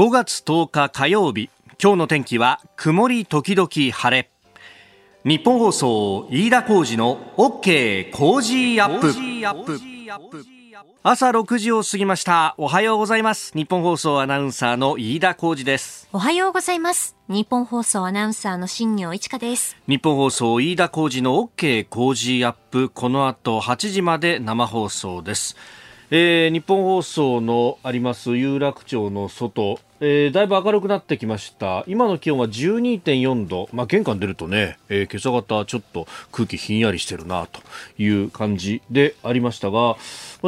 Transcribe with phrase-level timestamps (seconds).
[0.00, 4.30] 5月10日火曜日今日の天気は曇り時々晴れ。
[5.26, 9.76] 日本放送飯田浩二の OK 工事アップ。
[11.02, 12.54] 朝6時を過ぎました。
[12.56, 13.52] おはようございます。
[13.54, 16.08] 日本放送アナウンサーの飯田浩二です。
[16.14, 17.14] おはようございます。
[17.28, 19.76] 日本放送アナウンサーの新業一華です。
[19.86, 22.88] 日本放送飯田浩二の OK 工事アップ。
[22.88, 25.56] この後8時まで生放送です。
[26.10, 37.60] えー、日本放送のあります有楽町の外、えー、だいぶ明るくなってきました今の気温は12.4度、まあ、玄関出るとね、えー、今朝方ちょっと空気ひんやりしてるなと
[37.98, 39.96] いう感じでありましたが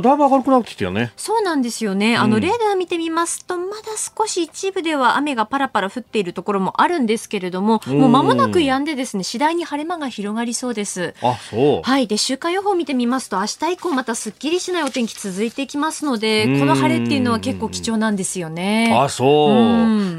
[0.00, 1.12] だいぶ明るくなってきたよね。
[1.16, 2.16] そうなんですよね。
[2.16, 11.14] あの、レーダー見てみますと、まだ少し一部では雨がパラパラ降っているところもあるんですけれども、もう間もなく止んでですね、次第に晴れ間が広がりそうです。
[11.20, 11.82] あ、そう。
[11.82, 12.06] はい。
[12.06, 18.96] で、週間予報見てみますと、明日以降またすっきりしないお天気続いていきますので、この晴れっていうのは結構貴重なんですよね。
[18.98, 19.41] あ、そう。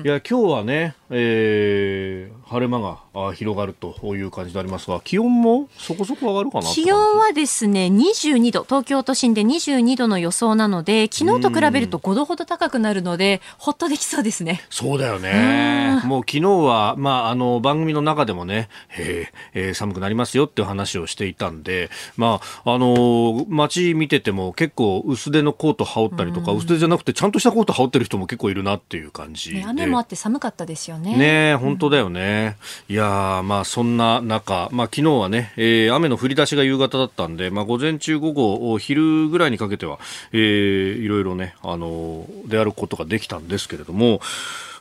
[0.04, 14.62] いや、今日はね、えー、晴れ間が広がるという感じでありますが気温もそこそこ上がるかな気温はですね22度東京都心で22度の予想なので昨日と比べると5度ほど高くなるのでほっとできそうですね。
[14.70, 16.02] そうだよね。
[16.06, 31.56] もう昨日は、まあ、あの番組の中でもね、えーえー、寒くなりますよっていう話をしていたんで、まああの街見てても結構薄手のコート羽織ったりとか薄手じゃなくてちゃんとしたコート羽織ってる人も結構いるなっていう感じ、ね、雨もあって寒かったですよねね。
[31.56, 32.58] 本当だよね、
[32.90, 40.00] いやまあそんな中、まあ昨日はね、えー、雨の降り出しが夕方だったんで、まあ午前中午後、昼ぐらいにかけては、
[40.32, 40.40] えー、
[41.00, 44.22] いろいろね、あの、出歩くことができたんですけれども、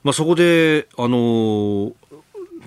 [0.05, 1.93] まあそこで、あの、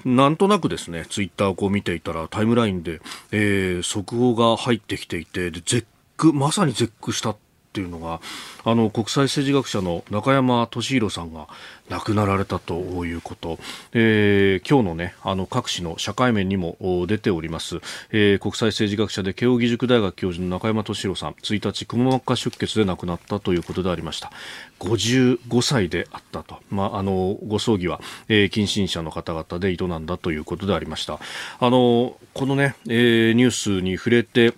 [0.05, 7.37] なんとなくですね、ツイッターをこう見ていたらタイムラインで、えー、速報が入ってきていて、で絶句、まさに絶句したっ
[7.75, 8.21] ていうのが、
[8.63, 11.47] あの国際政治学者の中山俊弘さんが
[11.89, 13.59] 亡くなられたということ、
[13.91, 17.81] えー、今日のねあの各紙の社会面にも出ております、
[18.11, 24.31] えー、国際政治学者で慶應義塾大学教授の中山俊弘さん1日くも膜下出血で亡くなったということでありました。
[24.79, 31.19] 55歳であったと、まあ、あのご葬儀は、えー、近親者の方々で営んだということでありました。
[31.59, 34.53] あのこのね、えー、ニュースに触れて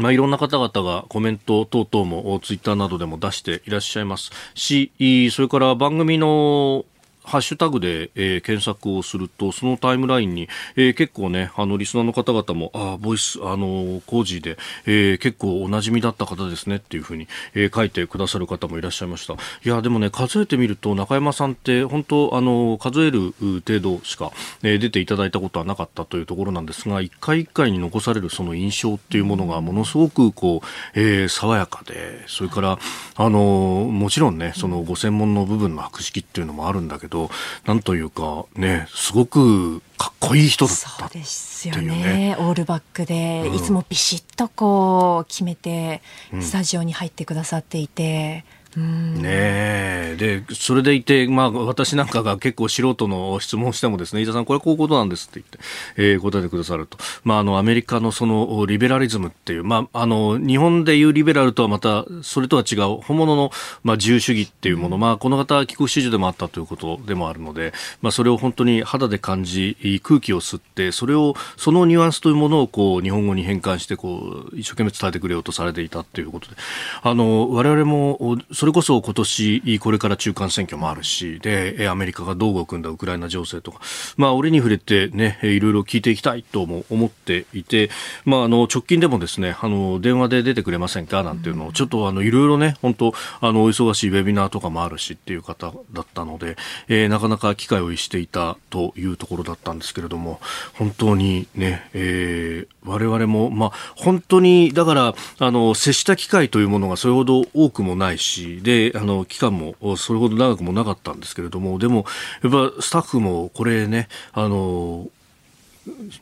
[0.00, 4.30] まあ、いろんな方々がコメント等々もツイッターなどでも出していらっしゃいます。
[4.54, 4.92] し、
[5.30, 6.84] それから番組の
[7.22, 19.34] ハッシュタグで、えー、検索をすると、そのタイムラインに、えー、結構ね、あの、リスナーの方々も、ああボイス、あの、工事で、えー、結構お馴染みだった方ですねっていうふうに、えー、書いてくださる方もいらっしゃいました。
[19.34, 24.32] いや、でもね、数えてみると、中山さんって、本当あの、数える程度しか、
[24.62, 32.78] えー、出ていただいたことはなかったというところなんですが、一回一回に残されるその印象っていうものが、ものすごく、こう、えー、爽やかで、それから、
[33.16, 37.30] あの、もちろんね、そのご専門の部分の博識っていうのもあるんだけど、ど、
[37.66, 42.36] なんというかね、すごくかっこいい人だったそうですよね。
[42.38, 46.02] オールバックで、うん、いつもビシッとこう決めて、
[46.40, 55.58] スタジオに入ってくださっていて、うんねでそれでいて、まあ、私なんかが結構素人の質問してもですね飯田さん、これこういうことなんですって言って、
[55.96, 63.50] えー、答えてくださると、まあ、あのアメリカのそのリベラリズムっていう、まあ、あの日本でいうリベラルとはまたそれとは違う本物の、
[63.82, 76.56] まあ、自由主義っていうもの、まあ、この方帰国子女でもあったということでもあるので、まあ、それを本当に肌で感じ空気を吸ってそれをそのニュアンスというものをこう日本語に変換してこう一生懸命伝えてくれようとされていたということで。
[77.02, 83.80] あの我々もそれこそ今年これから中間選挙もあるしでアメリカがどう動くんだウクライナ情勢とか、
[84.18, 87.88] まあ、折に触れて、ね、いろいろ聞いていきたいとも思っていて、
[88.26, 100.38] まあ、あの直近でもですねあの電話で出てくれませんかなんていうのをちょっとあのいろいろね本当あのお忙しいウェビナーとかもあるしっていう方だったので、えー、なかなか機会を逸していたというところだったんですけれども
[100.74, 112.04] 本当にね、えー、我々も、まあ、本当にだからあの接した機会というものがそれほど多くもないしであの期間もそれほど長くもなかったんですけれどもでも
[112.42, 115.08] やっぱスタッフもこれねあの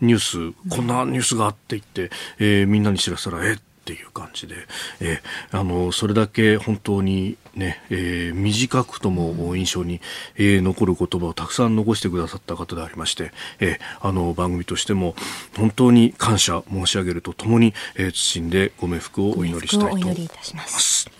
[0.00, 3.58] ニュースこんなニュースがあって言って、えー、みんなに知らせたらえっ
[3.88, 4.54] ていう感じで、
[5.00, 10.02] えー、あのそれだけ本当にね、えー、短くとも印象に、
[10.36, 15.14] えー、残る言葉をたくさん残してくださった方でありまして、えー、あの番組としても
[15.56, 21.17] 本当に感謝申し上げるとともに、えー、謹んでご冥福をお祈りしたいと思います。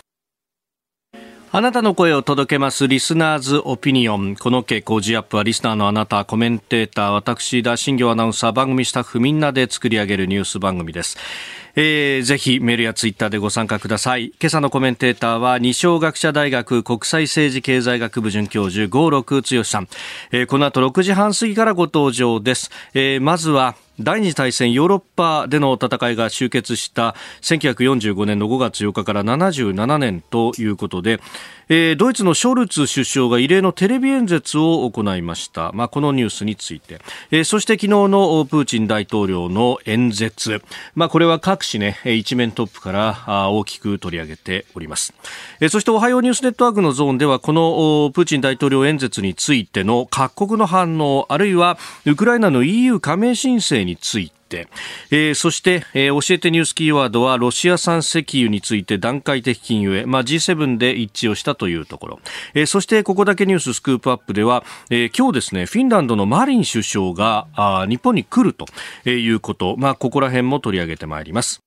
[1.51, 2.89] あなたの声を届けます。
[2.89, 4.37] リスナーズオピニオン。
[4.37, 11.17] この傾向ジアップはリスナーのあなた、コメンテーター、私、田新行アナウンサー、番組スタッフみんなで作り上げるニュース番組です。
[11.75, 14.27] えー、ぜひメールやツイッターでご参加ください。
[14.39, 19.89] 今朝のコメンテーターは、二松学者大学国際政治経済学部准教授、郷六剛さん。
[20.33, 22.71] えー、この後6時半過ぎからご登場です。
[22.93, 31.21] えー、まずは、第二次大戦ヨーロッパでの戦いが終結した1945年の5月8日から77年ということで、
[31.69, 37.01] えー、ドイツのショルツ首相が異例のテレビ演説を行いました、まあ、このニュースについて、
[37.33, 40.63] えー、そして昨日のプーチン大統領の演説、
[40.95, 45.13] まあ、これは各紙ね一面トップから大きく取り上げております、
[45.61, 54.69] えー、そしておはようニュースネットワークのゾーンではこのプーチン大統領演説についての各国の反応あるいはウクライナの EU 加盟申請にについて。
[55.11, 62.21] えー、そして、えー、教えてニュースキーワードはロシア産石油について段階的禁輸へ、まあ、G7 で一致をしたというところ、
[62.55, 68.65] えー、そしてここだけニューススクープアップでは、えー、今日ですねフィンランドのマリン首相があ日本に来ると
[69.07, 71.61] いうこと、まあ、ここら辺も取り上げてまいります。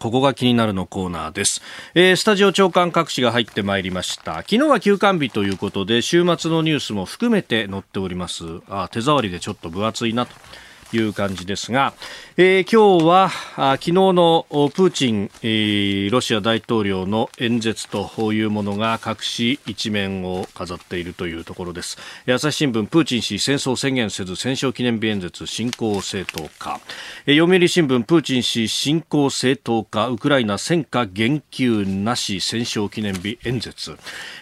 [0.00, 1.60] ここが気になるのコーナーです、
[1.94, 4.36] えー、スタジオ長官各紙が入ってまいりました。
[4.36, 8.44] 昨日は休館日ということで週末のニュースも含めて載っております。
[8.70, 10.32] あ手触りでちょっと分厚いなと。
[10.92, 11.94] いう感じですが、
[12.36, 21.98] えー、今日はあ昨日のプーチン、えー、ロシア大統領の演説というものが各紙一面を飾っているというところです。
[22.26, 26.80] 朝日新聞プーチン氏戦争宣言せず戦勝記念日演説侵攻正当化、
[27.26, 30.08] えー、読売新聞プーチン氏侵攻正当化。
[30.08, 33.96] ウクライナ戦果言及なし戦勝記念日演説、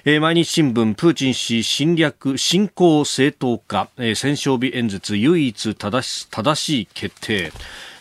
[0.05, 7.53] えー、毎日新聞プーチン氏侵略侵攻正当化、えー、戦勝日演説唯一正し正正しい決定。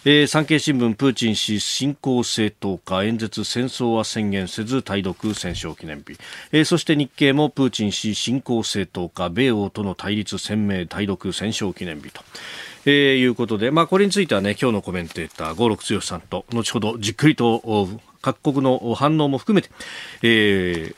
[0.05, 6.17] えー、産経新聞プーチン氏侵攻正当化演説戦争は宣言せず対独戦勝記念日、
[6.53, 12.21] えー、そして日経もプーチン氏侵攻正当化米欧との対立鮮明対独戦勝記念日と。
[12.85, 17.89] えー、いうことで、まあ、これについてはね、今日のコメンテーター、五六剛さんと、後ほどじっくりと
[18.21, 19.69] 各国の反応も含めて、
[20.21, 20.95] えー、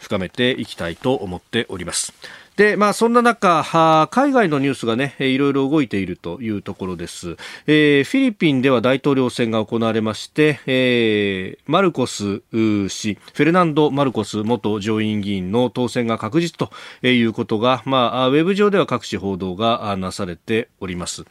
[0.00, 2.14] 深めていきたいと思っております。
[2.56, 3.64] で、まあ、そんな中、
[4.10, 7.36] 海外のニュースがね、いろいろ動いているというところです。
[7.66, 16.70] えー、フィリピンでは大統領選が行われまして、えー、マルコス氏、フェルナンド・マルコス元上院議員の当選が確実と
[17.06, 21.24] いうことが、まあ、ウェブ上では各紙報道がなされております。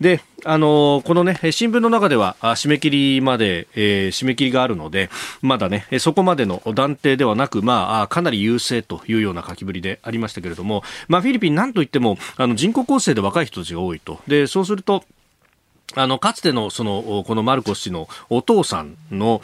[0.00, 5.08] で、あのこのね、新聞の中では締め切りまで、えー、締め切りがあるので、
[5.40, 14.20] まだね、そこまでの断定ではなく、まあ、かなり優勢というような書きぶりでありましたけれども、も、まあ、フィリピンなんといってもあの人口構成で若い人たちが多いと。
[14.26, 15.04] で、そうすると、
[15.96, 19.40] あの、かつての、その、このマルコス氏のお父さんの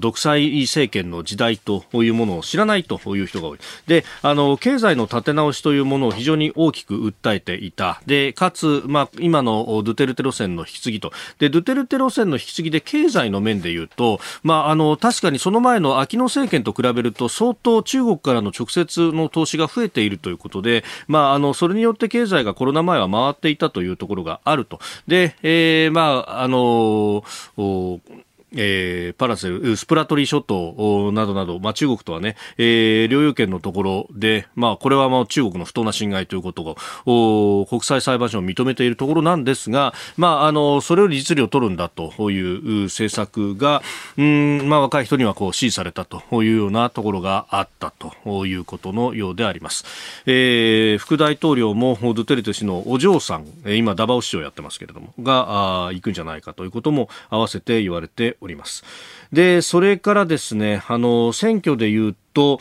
[0.00, 3.58] 独裁政権の時代というものを知らないという人が多い。
[3.86, 8.00] で、あの、経済の立て直しというものを非常に大きく訴えていた。
[8.06, 11.12] で、かつ、まあ、今のドゥテルテ路線の引き継ぎと。
[11.38, 24.78] で、ドゥテルテ路線の引き継ぎで経済の面で言うと、まあ、あの、確かにその前の秋野政権と比べると相当中国からの直接の投資が増えているということで、まあ、あの、それによって経済がコロナ前は回っていたというところがあると。
[25.06, 28.22] で、えーで、まあ、あのー
[28.54, 36.76] えー、パラセル、スプラトリー諸島などなど、まあ、中国とはね、えー、領有権のところで、まあ、これはまあ中国の不当な侵害ということ
[37.06, 43.82] を国際裁判所を認めているところなんですが、まあ、あのそれより実利を取るんだという政策が、
[44.16, 49.84] うんまあ、若い人にはこう支持されたというようなところがあったということのようであります。
[50.26, 58.84] えー、副大統領もドゥテルテ氏のお嬢さん、今、ダバオ市長やってますけれども、があ行くんじゃないかということも合わせて言われております。
[59.32, 62.58] で、それからですね、あの、選挙で言うと、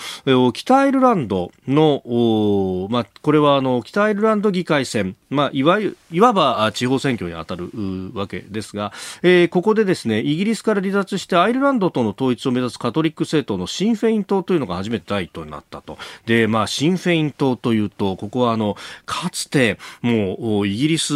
[0.54, 7.72] 北アイルランドの、まあ、これはあの北アイルランド議会選、まあ、いわゆるいわば地方選挙に当たる
[8.14, 8.92] わけですが、
[9.24, 15.98] えー、ここでですねイギリスから離脱してアイルランドとの統一を目指すカトリック政党のシン・フェイン党というのが初めて第一党になったと。
[16.26, 18.76] で、まあ、シン・フェイン党というとここはあの
[19.06, 21.14] かつてもうイギリス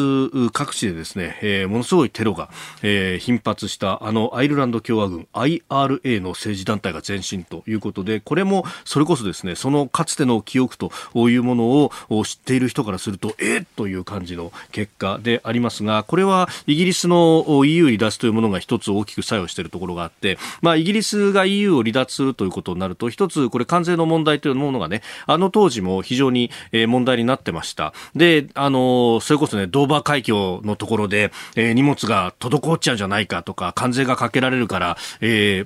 [0.52, 2.50] 各地でですね、えー、ものすごいテロが、
[2.82, 10.92] えー、頻発したあのアイルランド共和軍 IRA の政治団体が前進ということでこれもそれこそですねそのかつての記憶と
[11.30, 11.66] いうもの
[12.10, 13.66] を知っている人からするとえっ？
[13.76, 26.52] という感じの結果でありますがこれはイギリスの EU 離脱というものが一つ大きく作用しているところがあって、まあ、イギリスが EU を離脱するということになると一つこれ関税の問題というものがねあの当時も非常に
[26.88, 27.94] 問題になってました。
[28.16, 35.66] であのそれこそねドーバー海峡のところで、えー、荷物が滞っちゃうんじゃないかとか関税がかけられるから、ええ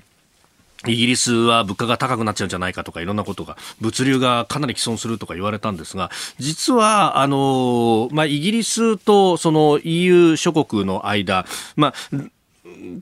[0.88, 11.46] イギリスは物価が高くなっちゃうんじゃないかとかいろんなことが物流がかなり毀損するとか言われたんですが実はあのまあイギリスとその EU 諸国の間
[11.76, 11.94] まあ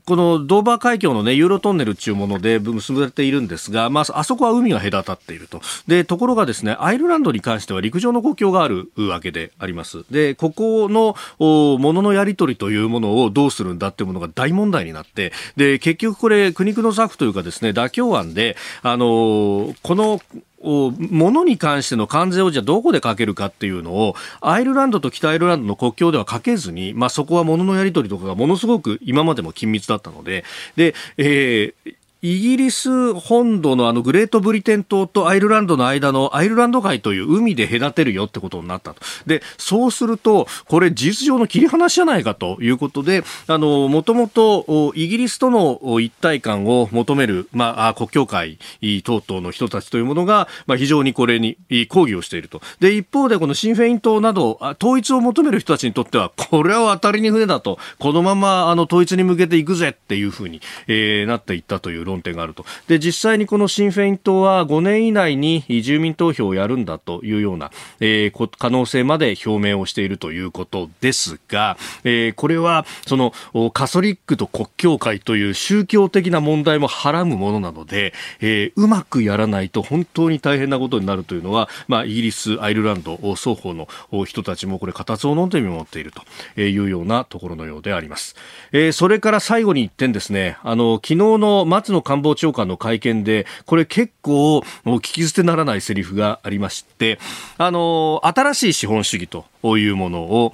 [0.04, 5.60] このドーバー海峡のね、ユーロトンネルっていうもので結ばれているんですが、まあ、あそこは海が隔たっていると。
[5.86, 10.04] で、ところがですね、アイルランドに関しては陸上の国境があるわけであります。
[10.10, 20.20] で、ここの、もののやり取りというものをどうするんだっていうものが大問題になって、で、結局これ、苦肉の策というかですね、妥協案で、あのこの
[20.62, 30.44] 物に関しての関税をじゃあどこでかけるかっていうのをアイルランドと北アイルランドの国境ではかけずに、まあ、そこは物ののやり取りとかがものすごく今までも緊密だったので
[30.76, 39.00] で、えーイギリス本土のあのグレートブリテン島とアイルランドの間のアイルランド海という海で隔てるよってことになったと。
[39.26, 48.58] で、そうすると、これ事実上の切り離しじゃないかということで、あの、もともとイギリスとの一体感を求める、まあ、国境会
[49.04, 51.56] 等々の人たちというものが、まあ、非常にこれに
[51.88, 52.60] 抗議をしていると。
[52.80, 62.64] で、一方でこのシンフェイン党など、統一を求める人たちにとっては、これは当たりに船だと、このままあの統一に向けていくぜっていうふうに、えー、なっていったという論点があると。
[62.88, 73.32] で、実際にこのシン・フェイン党は5年以内に住民投票をやるんだというような、えー、可能性まで表明をしているということですが、えー、これはその
[73.72, 83.88] カソリックと国教会という宗教的な問題もはらむものなので、えー、うまくやらないと本当に大変なことになるというのは、まあ、イギリス、アイルランド双方の
[84.24, 86.12] 人たちもこれ固唾を飲んで見守っている
[86.54, 88.36] というようなところのようであります。
[88.72, 97.18] えー、それから最後に一点ですね、あの昨日の松野官房長官の会見で、これ結構、聞き捨てならないセリフがありまして、
[97.56, 100.52] あの、新しい資本主義というものを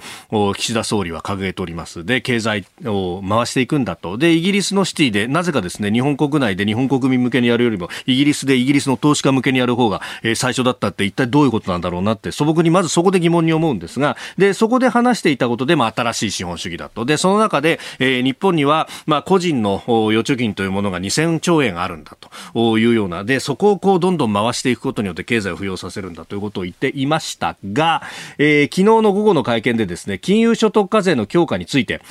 [0.55, 2.05] 岸田総理は掲げております。
[2.05, 4.17] で、経済を回していくんだと。
[4.17, 17.05] で、イギリスのシティで、なぜかですね、日本国内で日本国民向けにやるよりも、イギリスでイギリスの投資家向けにやる方が、えー、最初だったって一体どういうことなんだろうなって素朴にまずそこで疑問に思うんですが、で、そこで話していたことで、まあ、新しい資本主義だと。
[17.05, 22.17] で、その中で、えー、日本には、まあ、個人の預貯金というものが2000兆円あるんだ
[22.53, 28.01] というような、で、そこをこう、どんどん回していくことによって経済を浮揚させるんだということを言っていましたが、
[28.37, 32.01] えー、昨日の午後の会見でですね、金融所得課税の強化について、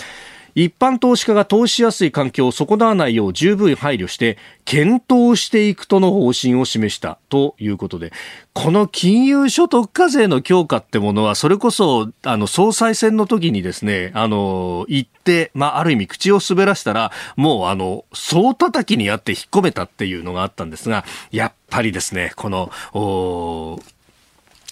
[0.54, 8.12] 一般投資家が投資やすい環境を損なわないよう十分配慮して検討していくとの方針を示したということで
[8.52, 22.70] この金融所得課税の強化ってものはそれこそあの総裁選の時にですねあの言って、まあ、ある意味口を滑らしたらもうあの総叩きにやって引っ込めたっていうのがあったんですがやっぱりですねこの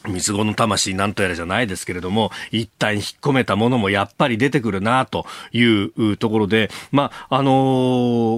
[0.08, 7.52] 三つ子の魂なんとやらじゃないですけれども、一旦引っ込めたものもやっぱり出てくるなというところで、まあ、あの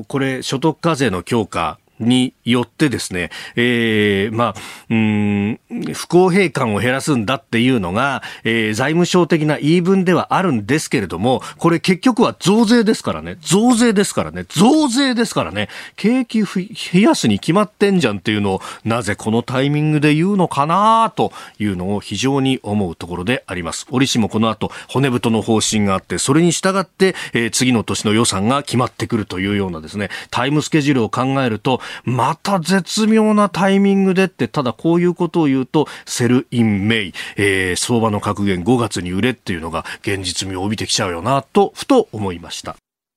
[0.03, 4.55] ー、これ、所得課税の強化によってですね、えー、まあ、
[4.91, 5.61] うん、
[5.93, 13.37] 不公平感を減らすんだっていうのが、えー、財務省的な言い分ではあるんですけれども、これ結局は増税ですからね。
[13.41, 14.45] 増税ですからね。
[14.49, 15.69] 増税ですからね。
[15.97, 23.87] 景気冷やすに決まってんじゃんっていうのを、なぜこのタイミングで言うのかなというのを非常に思うところであります。
[23.91, 42.77] 折しもこの後、骨太の方針があって、それに従って、えー、次の年の予算が決まってくるというようなですね、タイムスケジュールを考えると、また絶妙なタイミングでって、ただこういうことを言うと、 Sell in May、えー、相場の格言5月に売れっていうのが現実味を帯びてきちゃうよな、と、ふと思いました。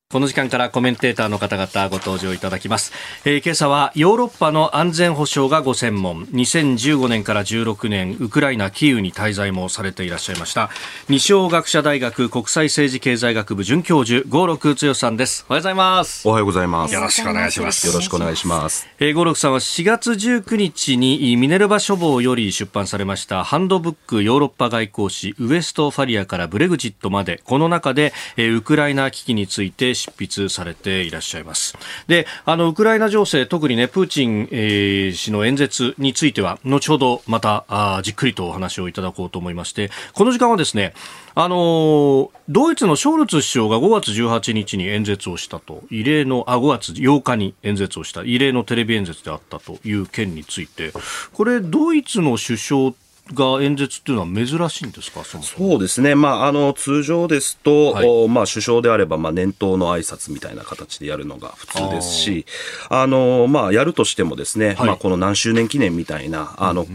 [0.09, 2.93] この時間からコメンテーターの方々ご登場いただきます、
[3.25, 6.23] えー、今朝はヨーロッパの安全保障がご専門。
[6.27, 10.69] 2015年から16年ウクライナキーウに滞在もされていらっしゃいました。
[11.09, 15.45] 西尾学者大学国際政治経済学部准教授合六剛さんです。
[15.49, 16.25] おはようございます。
[16.25, 16.93] おはようございます。
[16.93, 17.87] よろしくお願いします。
[17.87, 18.87] よろしくお願いします。
[18.99, 27.41] えー、合六さんは4月19日にミネルバ書房より出版されましたハンドブックヨーロッパ外交史ウエストファリアからブレグジットまで。
[27.43, 31.77] この中で、えー、ウクライナ危機について執筆されていらっしゃいます。
[32.07, 40.93] で、あの、ウクライナ情勢、特にね、プーチン、えー、氏の演説については、後ほどまた、あじっくりとお話をいただこうと思いまして、この時間はですね、
[41.35, 50.91] あのー、ドイツのショルツ首相が5月18日に演説をしたと、異例の、あ、5月8日に演説をした、異例のテレビ演説であったという件について、
[51.33, 52.93] これ、ドイツの首相
[53.33, 55.23] が演説っていうのは珍しいんですか？
[55.23, 62.45] そそうですね、まあ、あの通常ですと、はい、まあ、首相であれば、まあ、年頭の挨拶みたいな形でやるのが普通ですし、
[62.89, 66.87] あのまあ、やるとしてもですね、はい、まあ、この何周年記念みたいなあの、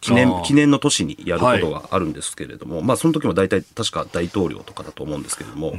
[0.00, 5.74] 記念記念の年にやることがあるんですけれども、はい、まあ、その時も大体確か大統領とかだと思うんですけれども、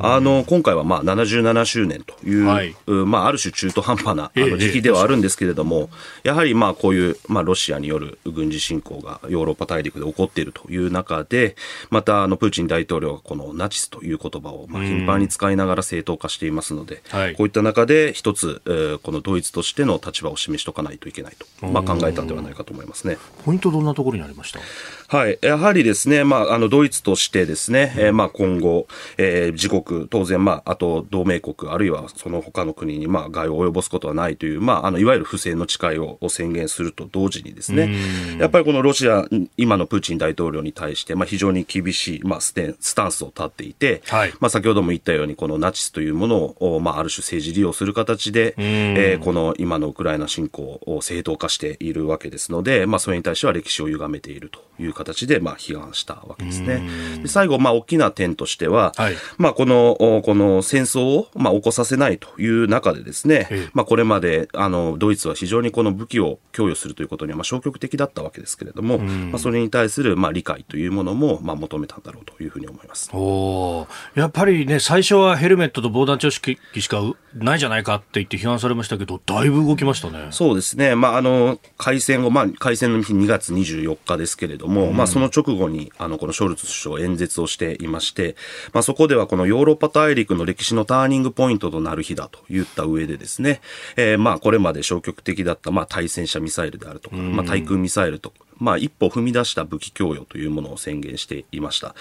[0.00, 5.88] あの今回はまあ77周年という、はい、まあ、ある種中途半端なあの時期ではあるんですけれども、
[6.22, 11.56] やはりまあこういう、まあ、ロシアによる軍事侵攻がヨーロッパ大陸で起こっているという中で、
[11.90, 23.18] またあのプーチン大統領がこのナチスという言葉をまあ頻繁に使いながら正当化していますので、はい、こういった中で一つ、えー、このドイツとしての立場を示しておかないといけないと、まあ、考えたんではないかと思いますね。
[23.44, 24.60] ポイントどんなところにありました？
[25.08, 28.86] はい、やはりですね、まあ、あのドイツとしてですね、えー、まあ今後、
[29.18, 37.94] えー、自国、当然、まあ、あと同盟国、あるいはその他の国に、まあ、害を及ぼすことはないという、まあ、あのいわゆる不正の誓いを宣言すると同時にですね、
[38.38, 56.82] やっぱりこのロシア、今のプーチン大統領に対して、まあ、非常に厳しい、まあ、ステスタンスを立っていて、はい、まあ、先ほども言ったように、このナチスというものを、まあ、ある種政治利用する形で、えー、この今のウクライナ侵攻を正当化しているわけですので、まあ、それに対しては歴史を歪めているという形で、まあ、批判したわけですね。
[57.22, 73.10] で最後、まあ、大きな点としては、はい、まあ、この、この戦争を、まあ、起こさせないという中でですね、まあ、これまで、あの、ドイツは非常にこの武器を供与するということには、まあ、消極的だったわけですけれども、まあ、それに対する、まあ、理解というものも、まあ、求めたんだろうというふうに思います。
[73.12, 77.02] おやっぱりね、最初はヘルメットと防弾チョッキしか
[77.34, 80.28] ないじゃないかって言って批判されましたけど、だいぶ動きましたね。
[80.30, 80.94] そうですね。
[80.94, 88.36] まあ、あの、開戦後、まあ、開戦の日2月24日ですけれども、うん、まあ、その直後に、あの、このショルツ首相演説をしていまして、
[88.72, 93.60] まあ、そこではこのヨーロッパ大陸の歴史のターニングポイントとなる日だと言った上でですね、
[93.96, 101.88] えー、まあ、これまで消極的だった、まあ、対戦車ミサイルであるとか、うん、まあ、対空ミサイルとか、まあ、一歩踏み出した武器供与というものを宣言していました。
[101.88, 101.96] はい、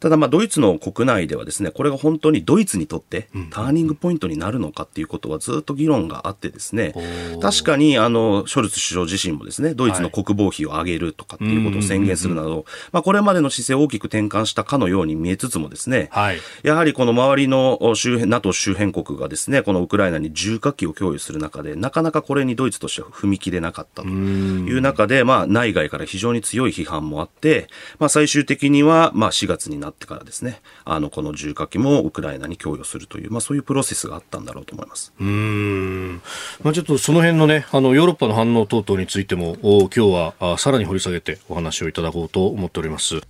[0.00, 6.94] ただ、まあ、ドイツの国内ではですね、これが本当にドイツにとってターニングポイントになるのかっていうことはずっと議論があってですね、
[7.40, 27.68] 確かに、あの、ショルツ首相自身もですね、ドイツの国防費を上げるとかっていうことを宣言するなど、まあ、これまでの姿勢を大きく転換したかのように見えつつもですね、はい、やはりこの周りの周辺、NATO 周辺国がですね、このウクライナに重火器を供与する中で、なかなかこれにドイツとしては踏み切れなかったという中で、まあ、内外から非常に強い批判もあって、
[27.98, 35.12] まあ、最終的には、まあ、4月になってからですね、あの、この重火器もウクライナに供与するという、まあ、そういうプロセスがあったんだろうと思います。
[35.20, 36.22] うん。
[36.64, 43.20] まあ、ちょっとその辺のね、あの、ヨーロッパの反応等々についても、お今日はあさらに掘り下げてお話をいただこうと思っております。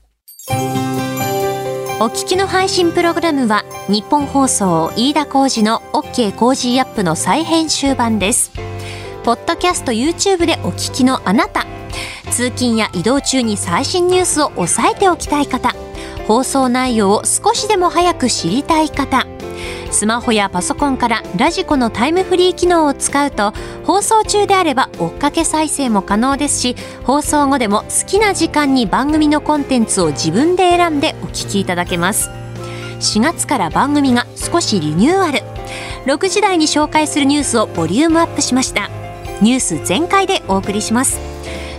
[2.01, 8.51] お聞きの配信プログラムは日本放送飯田浩司の OK コージーアップの再編集版です。
[9.25, 11.65] ポッドキャスト YouTube でお聞きのあなた。
[12.33, 15.77] 通勤や移動中に最新ニュースを押さえておきたい方。
[16.27, 19.25] 放送内容を少しでも早く知りたい方。
[19.93, 23.53] スマホやパソコンからラジコのタイムフリー機能を使うと
[23.85, 32.29] 放送中であれば追っかけ再生も可能ですし放送後でも好きな時間に番組のコンテンツを自分で選んでお聞きいただけます。
[32.99, 35.41] 4月から番組が少しリニューアル。
[36.07, 39.02] 6時台に紹介するニュースをボリュームアップしました。
[39.43, 41.21] ニュース全開でお送りします。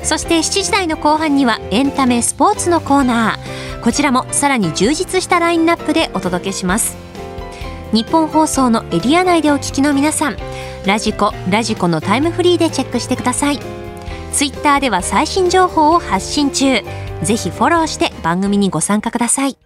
[0.04, 3.82] そして7時台の後半にはエンタメスポーツのコーナー。
[3.82, 6.96] こちらもさらに充実したラインナップでお届けします。
[7.94, 10.38] 日本放送のエリア内でお聞きの皆さん。
[10.86, 13.60] ラジコラジコのタイムフリーでチェックしてください。
[14.34, 16.82] ツイッターでは最新情報を発信中。
[17.22, 19.58] ぜひフォローして番組にご参加ください。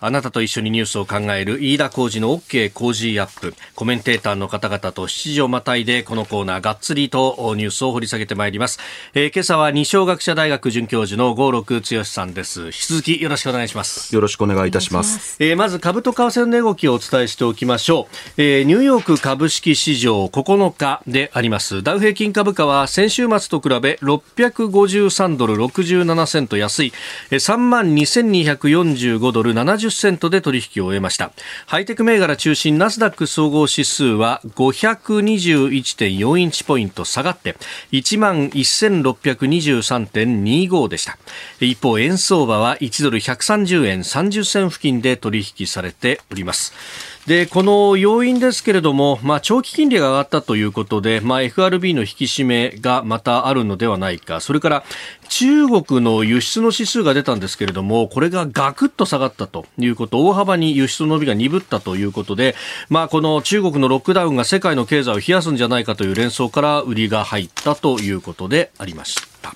[0.00, 3.54] あなたと一緒にニュースを考える飯田浩二の OK 工事アップ。
[3.74, 8.78] コメンテーターの方々と7時をまたいでこのコーナーがっつりとニュースを掘り下げてまいります。
[9.14, 12.66] えー、今朝は二小学者大学准教授の郷六剛さんです。
[12.66, 14.14] 引き続きよろしくお願いします。
[14.14, 15.36] よろしくお願いいたします。
[15.40, 18.40] えー、まず株と為替の値動きをお伝えしておきましょう。
[18.40, 21.82] えー、ニューヨーク株式市場9日であります。
[21.82, 26.92] ダウ平均株価は先週末と比べ653ドル67セント安い
[27.30, 31.30] 3万2245ドル70セントで取引を終えました。
[31.66, 37.56] ハイテク銘柄中心ナスダック総合指数は521.41ポイント下がって
[37.92, 41.16] 1万1623.25でした。
[41.60, 47.17] 一方円相場は1ドル130円30銭付近で取引されております。
[47.28, 54.84] でこの要因ですけれども、まあ、長期金利が上がったということで、まあ、FRB の引き締めがまたあるのではないか、それから
[55.28, 62.54] 中国の輸出の指数が出たんですけれども、これがガクッと下がったということ、大幅に輸出の伸びが鈍ったということで、
[62.88, 69.52] まあ、この中国のロックダウンが世界の経済を冷やすんじゃないかという連想から売りが入ったということでありました。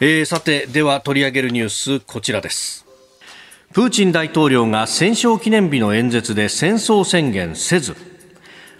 [0.00, 2.84] えー、さて、では取り上げるニュース、こちらです。
[3.74, 7.96] プーチン大統領が戦勝記念日の演説で戦争宣言せず。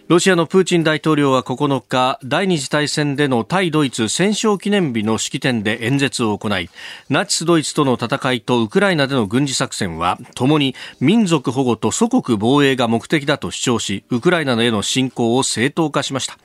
[0.07, 6.70] ロシアのプーチン大統領は9日第二次大戦での対ドイツ戦勝記念日の式典で演説を行い
[7.09, 16.38] ナチスドイツとの戦いとウクライナでの軍事作戦はともに民族保護と祖国防衛が目的だと主張しウクライナへの侵攻を正当化しました。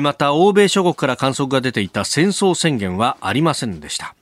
[0.00, 4.16] また欧米諸国から観測が出ていた戦争宣言はありませんでした。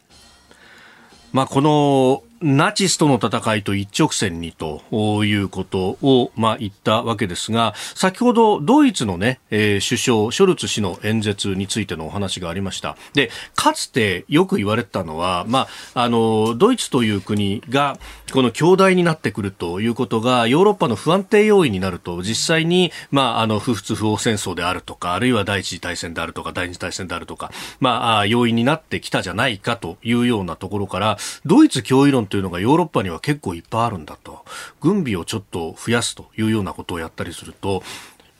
[1.32, 4.82] まあ、このナチスとの戦いと一直線にと
[5.24, 12.96] いうことを、まあ、言ったわけですが、先ほどドイツのね、えー、首相、ショルツ氏の演説についてのお話がありました。
[13.14, 17.98] で、かつてよく言われたのは、まあ、あの、ドイツという国が、
[18.32, 27.50] この強大になってくるということが、ヨーロッパの不安定要因になると、実際に、まあ、あの、不仏不法戦争であるとか、あるいは第一次大戦であるとか、第二次大戦であるとか、
[27.80, 34.42] まあ、要因になってきたじゃないかというようなところから、ドイツ脅威論というのがヨーロッパには結構いっぱいあるんだと。
[34.80, 37.82] 軍備をちょっと増やすというようなことをやったりすると、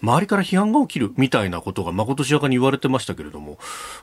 [0.00, 3.58] 周りから批判が起きるみたいなことがまことしやかに言われてましたけれども、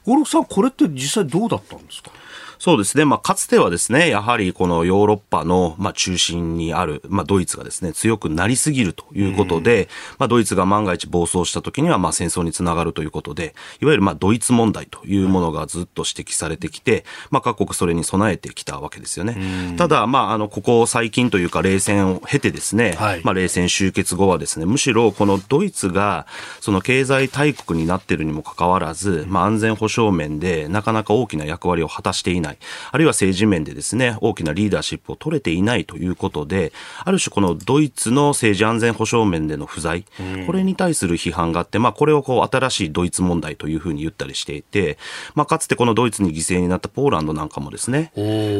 [0.06, 2.12] 五六さん、これって実際どうだったんですか？
[2.60, 3.06] そうですね。
[3.06, 9.88] まあ、かつてはですね、やはりこのヨーロッパの、まあ、中心にある、まあ、ドイツがですね、強くなりすぎるということで、うん、
[10.20, 19.38] まあ、ドイツが万が一暴走した時には、まあ、戦争につながるということで、いわゆる、まあ、ドイツ問題というものがずっと指摘されてきて、まあ、各国それに備えてきたわけですよね。
[19.70, 26.28] うん、ただ、まあ、あの、ここ最近というか、冷戦を経てですね、はい、まあ、冷戦終結後はですね、むしろこのドイツが、
[26.60, 32.49] その経済大国になっているにもかかわらず、まあ、安全保障面でなかなか大きな役割を果たしていない。
[32.92, 36.72] あるいは政治面でですね、大きなリーダーシップを取れていないということで、
[37.04, 40.06] ある種このドイツの政治安全保障面での不在、
[40.46, 44.98] これに対する批判があって、まあこれをこう新しいドイツ問題というふうに言ったりしていて、
[45.36, 48.12] まあかつてこのドイツに犠牲になったポーランドなんかもですね、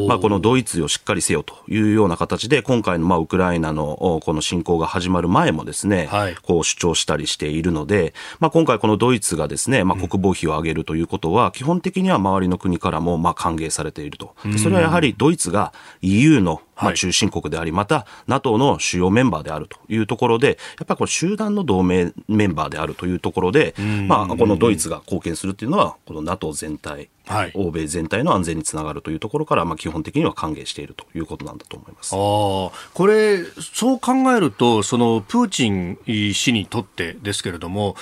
[0.06, 14.34] まあこのドイツをしっかりせよというような形で、今回のまあウクライナのこの侵攻が始まる前もですね、はい、こう主張したりしているので、まあ今回このドイツがですね、まあ国防費を上げるということは、基本的には周りの国からもまあ歓迎されていると。
[14.58, 23.74] それはやはりドイツが EU のまあ、中心国であり、また NATO の主要メンバーであるというところで、やっぱり集団の同盟メンバーであるというところで、
[24.06, 32.14] まあ、このドイツが貢献するというのは、この NATO 全体、はい、欧米全体の安全につながるというところから、まあ、基本的には歓迎しているということなんだと思います。
[32.14, 32.16] あ。
[32.94, 37.96] これ、そう考えると、そのプーチン氏にとってですけれども、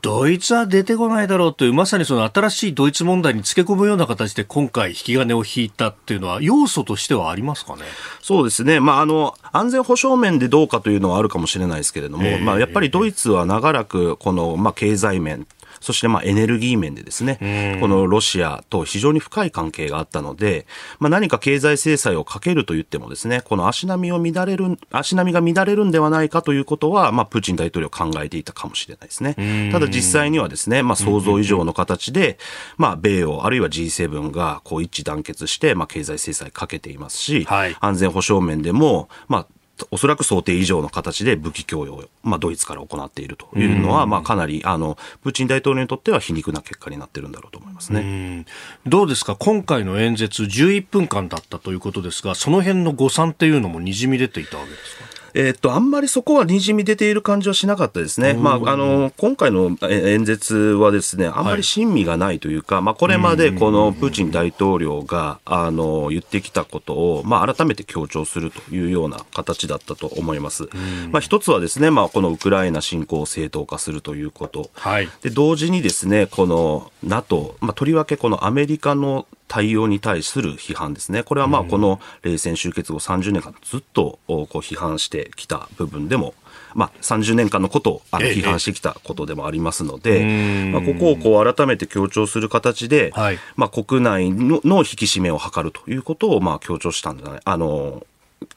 [0.00, 7.82] ドイツは出てこないだろうという、まさにその新しいドイツ問題につけ込むような形で今回引き金を引いたっていうのは要素としてはありますかね？
[8.22, 8.80] そうですね。
[8.80, 15.46] まあ、あの、安全保障面でどうかというのはあるかもしれないですけれども、えー、まあ、やっぱりドイツは長らくこの、まあ、経済面、
[15.82, 20.66] そしてまあエネルギー面でですね、このロシアと非常に深い関係があったので、
[20.98, 29.70] まあ、何か経済制裁をかけると言ってもですね、この足並みを乱れる、足並みが乱れるんではないかということは、まあ、プーチン大統領考えていたかもしれないですね。
[29.72, 32.38] ただ実際にはですね、まあ、想像以上の形で、
[32.76, 39.46] まあ、米欧あるいは G7 がこう一致団結して、まあ、経済制裁かけていますし、はい、安全保障面でも、まあ、
[39.90, 48.46] おそらく想定以上の形で武器供与を、まあ、ドイツから行っているというのは、まあ、かなりあのプーチン大統領にとっては皮肉な結果になっているんだろうと思いますね。
[48.86, 55.04] どうですか、今回の演説、11分間だったということですが、その辺の誤算っていうのもにじみ出ていたわけですか？
[55.34, 58.34] えー、っと、あんまりそこはにじみ出ている感じはしなかったですね。
[58.34, 70.68] まあ、あの、今回の演説はですね、あんまり親身がないというか、はい、まあ、これまでこのプーチン大統領が、あの、言ってきたことを、まあ、改めて強調するというような形だったと思います。
[71.10, 74.70] まあ、一つはですね、まあ、このウクライナ侵攻を正当化するということ。
[74.74, 81.22] はい、で、同時にですね、この NATO、まあ、とりわけこのアメリカの対応に対する批判ですね。
[81.22, 86.32] これはまあこの冷戦終結後30年間ずっとこう批判してきた部分でも
[86.74, 98.06] まあ、30年間のことをあの批判してきたことでもありますので、まあ、ここをこう改めて強調する形で、はい、まあ、国内のの引き締めを図るということをまあ強調したんじゃないあの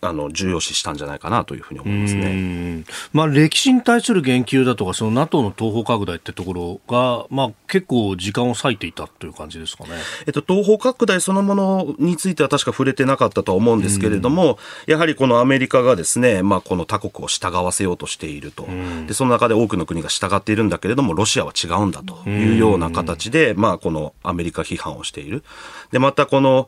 [0.01, 2.83] あの重要視したんじゃないかなというふうに思いますね。
[3.13, 9.91] まあ、歴史に対する言及だとか、その NATO の東方拡大ってところが、まあ、結構時間を割いていたという感じですかね。
[10.25, 18.67] えっと、東方拡大そのものについては確か触れてなかったとは思うんですけれども、やはりこのアメリカがですね、まあ、この他国を従わせようとしていると。
[19.07, 25.43] で、その中で多くの国が従っているんだけれども、ロシアは違うんだというような形で、まあ、このアメリカ批判をしている。
[25.91, 26.67] で、またこの、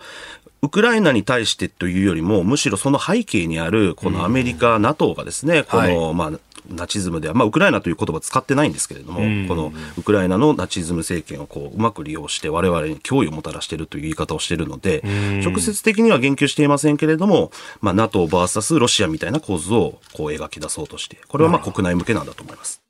[0.67, 6.31] ウクライナに対してというよりも、むしろその背景にある、このアメリカ、NATO がですね、この、まあ、
[6.69, 15.01] ナチズムでは、まあ、ウクライナという言葉使ってないんですけれども、このウクライナのナチズム政権をこううまく利用して、我々に脅威をもたらしているという言い方をしているので、
[15.45, 22.81] 直接的には言及していませんけれども、まあ、NATOVS ロシアみたいな構図をこう描き出そうとして、これはまあ国内向けなんだと思います。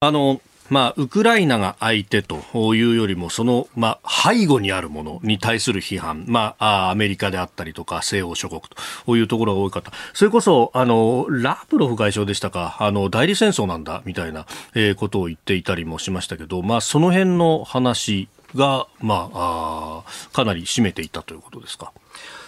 [0.00, 8.62] あのまあ、ウクライナが相手というよりも、その、まあ、背後にあるものに対する批判、まあ、アメリカであったりとか、西欧諸国
[9.06, 9.92] というところが多かった。
[10.12, 21.92] それこそ、あの、ラブロフ外相でしたか、あの、代理戦争なんだ、みたいな、えー、ことを言っていたりもしましたけど、まあ、その辺の話が、まあ、あかなり占めていたということですか。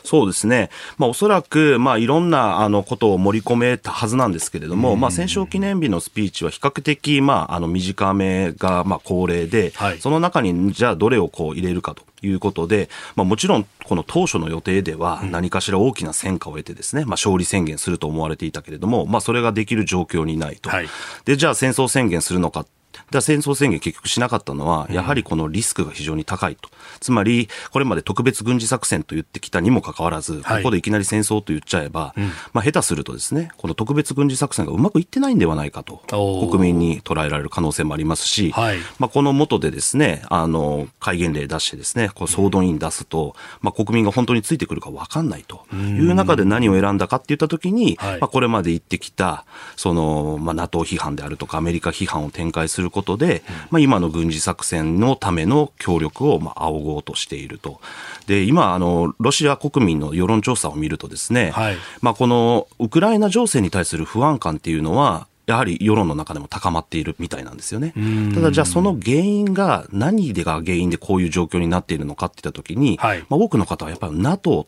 [0.04, 0.70] そうですね。
[0.96, 20.70] まあ、おそらく、まあ、いろんな、あの、ことを盛り込めたはずなんですけれども、まあ、戦勝記念日のスピーチは比較的、まあ、あの、短めが、まあ、恒例で、はい、その中に、じゃあ、どれをこう入れるかということで、まあ、もちろん、この当初の予定では、何かしら大きな戦果を得てですね、まあ、勝利宣言すると思われていたけれども、まあ、それができる状況にないと。
[20.70, 20.88] はい、
[21.26, 22.64] で、じゃあ、戦争宣言するのか
[23.10, 26.68] だ戦争宣言結局しなかったのは、やはりこのリスクが非常に高いと。
[27.00, 32.14] つまり、これまで特別軍事作戦と言ってきたにもかかわらず、ここでいきなり戦争と言っちゃえば、
[32.52, 36.02] まあ下手するとですね、この特別軍事作戦がうまくいってないんではないかと、
[36.50, 45.66] 国民に捉えられる可能性もありますし、はい、まあこの元でですね、あの、戒厳令出してですね、こう総動員出すと、まあ国民が本当についてくるか分かんないと。
[45.72, 49.44] いう中で何を選んだかって言ったときに、まあこれまで言ってきた、
[49.76, 57.80] その、まあ NATO 批判であるとかアメリカ批判を展開することで、まあ今の軍事作戦のための協力をまあ仰ごうとしていると。
[58.26, 67.94] で、今、あの、ロシア国民の世論調査を見るとですね、はい、まあこのウクライナ情勢に対する不安感っていうのは、やはり世論の中でも高まっているみたいなんですよね。
[68.34, 74.66] ただじゃあその原因が何でが原因でこういう状況になっているのかって言ったときに、はい、まあ多くの方はやっぱり NATO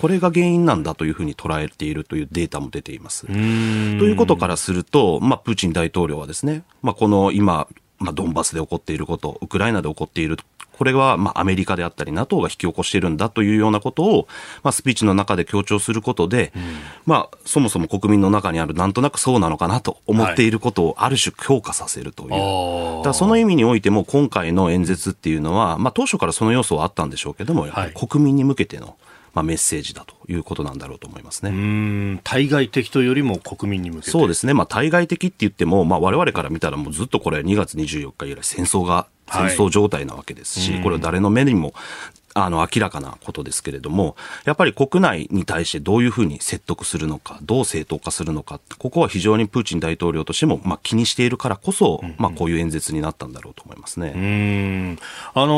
[0.00, 3.26] これが原因なんだというふうに捉えているというデータも出ています。
[3.26, 10.38] ということからすると、まあ、プーチン大統領はですね、まあ、この今、まあ、ドンバスで起こっていること、ウクライナで起こっている
[10.78, 14.28] これは、まあ、アメリカであったり、NATO が引き起こしているんだというようなことを、
[14.62, 16.62] まあ、スピーチの中で強調することで、うん、
[17.04, 22.30] まあ、そもそも国民の中にある、なんとなくそうなのかなと思っていることを、ある種強化させるという。
[22.30, 28.94] はい、だその意味においても、今回の演説っていうのは、まあ、当初からその要素はあったんでしょうけども、やはり国民に向けての、
[29.38, 32.20] まあ、メッセージだということなんだろうと思いますね。
[32.24, 34.10] 対外的というよりも国民に向けて。
[34.10, 41.72] そうですね、まあ、対外的って言っても、まあ、我々から見たらもうずっとこれ2月24日以来戦争が戦争状態なわけですし、はい、これは誰の目にも
[42.44, 54.12] あの、明らかなことですけれども、やっぱり国内に対してどういうふうに説得するのか、どう正当化するのか、ここは非常にプーチン大統領としても、まあ、気にしているからこそ、うんうん、まあ、こういう演説になったんだろうと思いますね。
[54.14, 54.98] うん
[55.34, 55.54] あの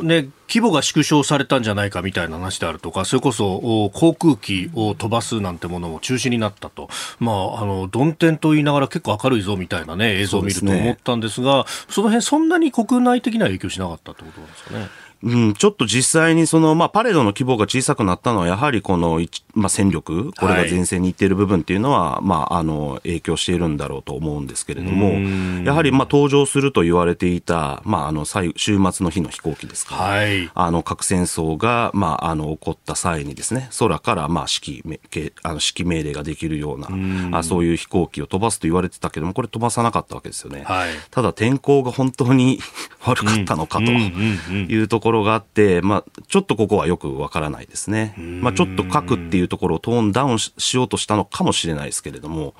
[0.00, 14.88] ー、ね、規模が縮小されたんじゃないかみたいな話であるとか、それこそ航空機を飛ばすなんてものも中止になったと、まあ、あの、曇天と言いながら結構明るいぞみたいなね、映像を見ると思ったんですが、そ、ね、の辺そんなに国内的な影響しなかったってことなんですかね。
[15.22, 19.20] うん、ちょっと実際にその、まあ、パレードの規模が小さくなったのは、やはりこの、
[19.54, 25.18] まあ、戦力、これが前線に行っている部分っていうのは、はい、まあ、あの、影響しているんだろうと思うんですけれども、
[25.64, 40.62] やはり、まあ、登場すると言われていた、まあ、あの、週末の日の飛行機ですか、はい、あの、核戦争が、まあ、あの、起こった際にですね、空から、まあ、指揮、あの指揮命令ができるような、あそういう飛行機を飛ばすと言われてたけども、これ飛ばさなかったわけですよね。
[40.64, 42.60] はい、ただ、天候が本当に
[43.04, 48.14] 悪かったのかというところころがあって、まあ、ちょっとここはよくわからないですね。
[48.18, 52.54] まあ、ちょっと書くっていうところをトーンダウンしようとしたのかもしれないですけれども、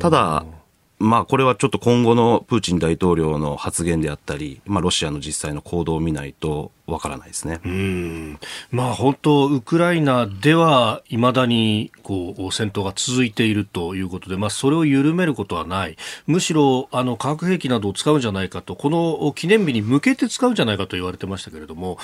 [0.00, 0.44] ただ、
[0.98, 7.60] まあ、これはちょっと今後のプーチン大統領の発言であったり、まあ、ロシアの実際の行動を見ないと、わからないですね。
[7.64, 8.38] うん。
[8.70, 15.96] まあ本当、ウクライナではいまだにこう戦闘が続いているということで、まあそれを緩めることはない。
[16.26, 21.98] むしろあの化学兵器などを使うんじゃないかと、この記念日に向けて使うんじゃないかと言われてましたけれども、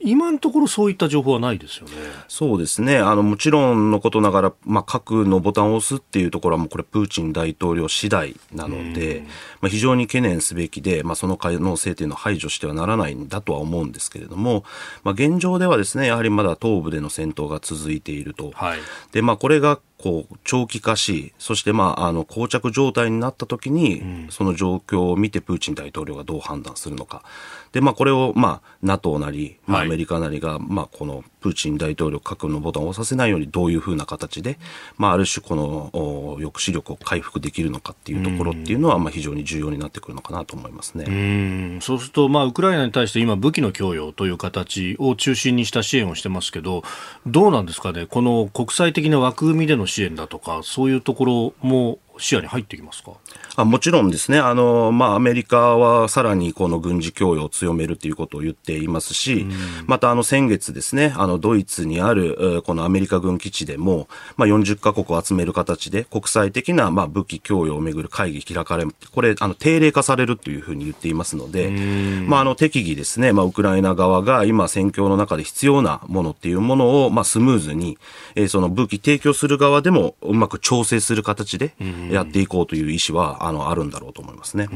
[0.00, 1.92] 今のところそういった情報はないですよね。
[2.28, 2.98] そうですね。
[2.98, 9.24] あのもちろんのことながら、まあ核のボタンを押すっていうところはもうこれプーチン大統領次第なので、
[9.62, 14.64] まあ非常に懸念すべきで、まあその可能性というのを排除してはならないんだとは思うんですけれども、
[15.04, 18.50] まあ、現状ではですね、やはりまだ東部での戦闘が続いていると。
[18.54, 18.78] はい、
[19.12, 27.22] で、まあ、これがこう長期化し、そしてまああの膠着状態になったときに、うん、その状況を見てプーチン大統領がどう判断するのか。
[27.72, 34.58] で、まあこれをまあ NATO なり、まあアメリカなりが、まあこのプーチン大統領核のボタンを押させないようにどういうふうな形で、
[34.96, 41.06] まあある種この抑止力を回復できるのかっていうところっていうのは、まあ非常に重要になってくるのかなと思いますね。
[41.08, 41.78] うん。
[41.82, 46.84] そうすると、まあウクライナに対して今武器の供与という形を中心にした支援をしてますけど、
[47.26, 53.12] どうなんですかね、この国際的な枠組みでの支援だとか、そういうところも視野に入ってきますか？
[53.56, 59.46] あもちろんですね、あのまあ、アメリカはさらにこの軍事供与を強めるということを言っていますし、
[59.86, 71.70] またあの先月ですね、あのドイツにあるこのアメリカ軍基地でも、まあ、40カ国を集める形で国際的なまあ武器供与をめぐる会議開かれ、これあの定例化されるというふうに言っていますので、
[72.26, 77.98] まあ、あの適宜ですね、まあ、ウクライナ側が今戦況の中で必要なものっていうものをまあスムーズに、
[78.34, 81.74] えー、その武器提供する側でもうまく調整する形で
[82.10, 84.68] やっていこうという意思はあのあるんだろうと思いますね。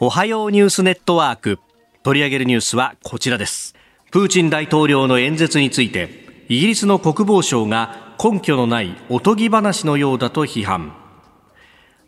[0.00, 1.58] おはようニュースネットワーク
[2.02, 3.74] 取り上げるニュースはこちらです。
[4.10, 10.94] プーチン大統領の演説についてイギリスの国防省が根拠のないおとぎ話のようだと批判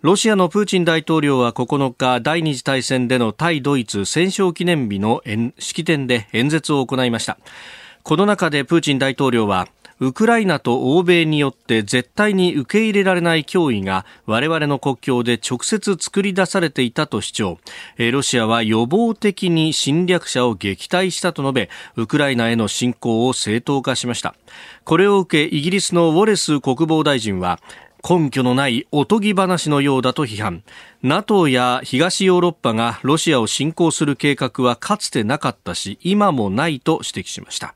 [0.01, 5.23] ロシアのプーチン大統領は9日第二次大戦での対ドイツ戦勝記念日の
[5.59, 7.39] 式典で演説を行いました
[8.03, 9.69] この中でプーチン大統領は
[10.01, 17.59] ウクライナと欧米によって絶対に受け入れられない脅威が我々の国境で直接作り出されていたと主張。
[18.11, 24.35] ロシアは予防的に侵略者を撃退したと述べウクライナへの侵攻を正当化しました。
[24.85, 27.61] これを受けイギリスのウォレス国防大臣は
[28.03, 30.63] 根拠のないおとぎ話のようだと批判。
[31.03, 37.75] NATO や東ヨーロッパがロシアを侵攻する計画はかつてなかったし今もないと指摘しました。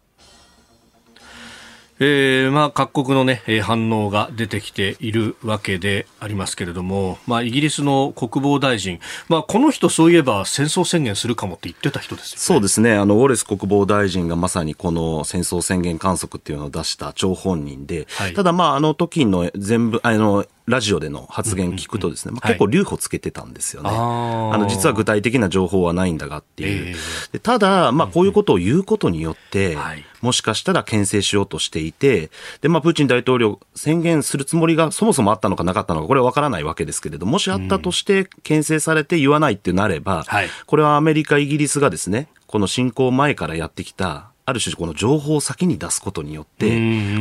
[2.01, 12.95] えーまあ、各国の、ね、反応が出てきているわけでありますけれども、まあ、イギリスの国防大臣、まあ、この人、そういえば戦争宣言するかもって言ってた人ですよ、ね、そうですね。
[12.95, 23.91] あのウォレス国防大臣がまさにこの戦争宣言観測っていうのを出した張本人で、はい、ただ、まあ、あの時の全部あのラジオでの発言聞くとですね、まあ、結構留保つけてたんですよね。
[23.91, 26.97] はい、あの、実は具体的な情報はないんだがっていう。
[27.35, 29.77] えー、ただ、まあ、こういうことを言うことによって、
[30.23, 32.31] もしかしたら牽制しようとしていて、
[32.63, 40.25] で、まあ、プーチン大統領宣言するつもりがそもそもあったのかなかったのか、これはわからないわけですけれども、しあったとして牽制されて言わないってなれば、
[40.65, 46.77] これはアメリカ、イギリスがですね、この侵攻前からやってきたある種この情報を先に出すことによって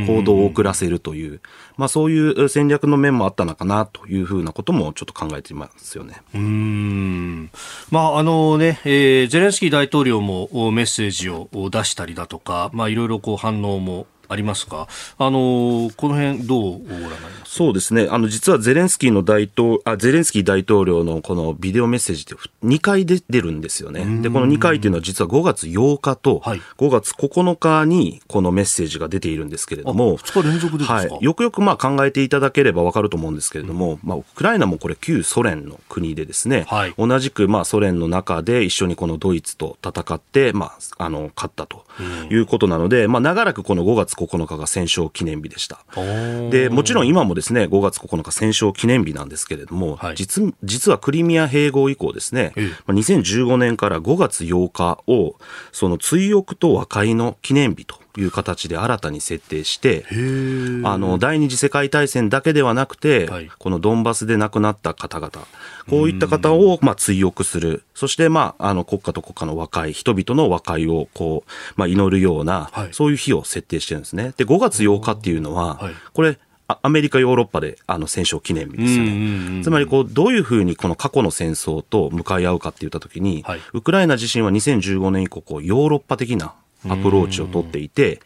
[0.06, 1.42] 行動を遅らせるという、
[1.78, 6.22] まあそういう戦略の面もあったのかなというふうなこともちょっと考えていますよね。
[6.34, 7.50] うん。
[7.92, 17.54] まああのね、えー、ゼレンスキー大統領もメッセージを出したりだとか、まあいろいろこう反応もありますか、あのこの辺どうご覧になります？
[17.54, 24.22] そうですね、あの実はゼレンスキーの大統あゼレンスキー大統領のこのビデオメッセージって2回出るんですよね。
[24.22, 41.86] で、この2回っていうのは実は5月8日と5月9日にこのメッセージが出ているんですけれども、2日連続ではい、よくよくまあ考えていただければわかると思うんですけれども、うん、まあ、ウクライナもこれ旧ソ連の国でですね、はい、同じくまあソ連の中で一緒にこのドイツと戦って、まあ、あの勝ったと
[42.30, 45.86] いうことなので、まあ、長らくこの5月9日が戦勝記念日でした。
[46.50, 52.54] で、もちろん今もですね、5月9日戦勝記念日なんですけれども、はい、実実はクリミア併合以降ですね、
[52.86, 55.36] まあ、2015年から5月8日を、
[55.72, 60.06] その追憶と和解の記念日という形で新たに設定して、
[60.84, 65.32] あの、第二次世界大戦だけではなくて、はい、このドンバスで亡くなった方々、
[65.90, 67.84] こういった方を、まあ、追憶する。
[67.94, 74.34] そして、まあ、あの、国家と国家の和解、人々の和解を、こう、まあ、祈るような、はい、そういう日を設定してるんですね。
[74.38, 75.80] で、5月8日っていうのは、
[76.14, 79.64] これ、アメリカ、ヨーロッパであの戦勝記念日ですよね。
[79.64, 86.54] つまりこう、どういうふうにこの過去の戦争と向かい合うかって言ったときに、はい、ウクライナ自身は2015年以降、ヨーロッパ的な
[86.88, 88.22] アプローチをとっていて、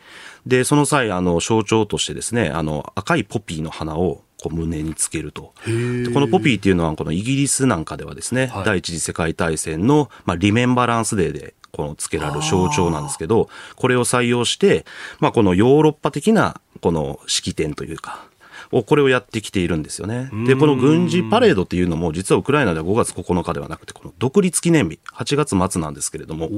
[0.46, 5.54] で、その際、あの、象徴としてですね、あの、赤いポピーの花をこう胸につけると。
[5.66, 14.86] でこのポピーっていうのは、このイギリスなんかではですね、はい、第一次世界大戦の、まあ、リメンバランスデーで、このつけられる象徴なんですけど、これを採用して、
[15.20, 18.27] まあ、このヨーロッパ的な、この式典というか、を
[18.72, 20.30] これをやってきているんですよね。
[20.46, 26.50] で、この軍事パレードっていうのも、実はウクライナでは5月9日ではなくて、この独立記念日、8月末なんですけれども、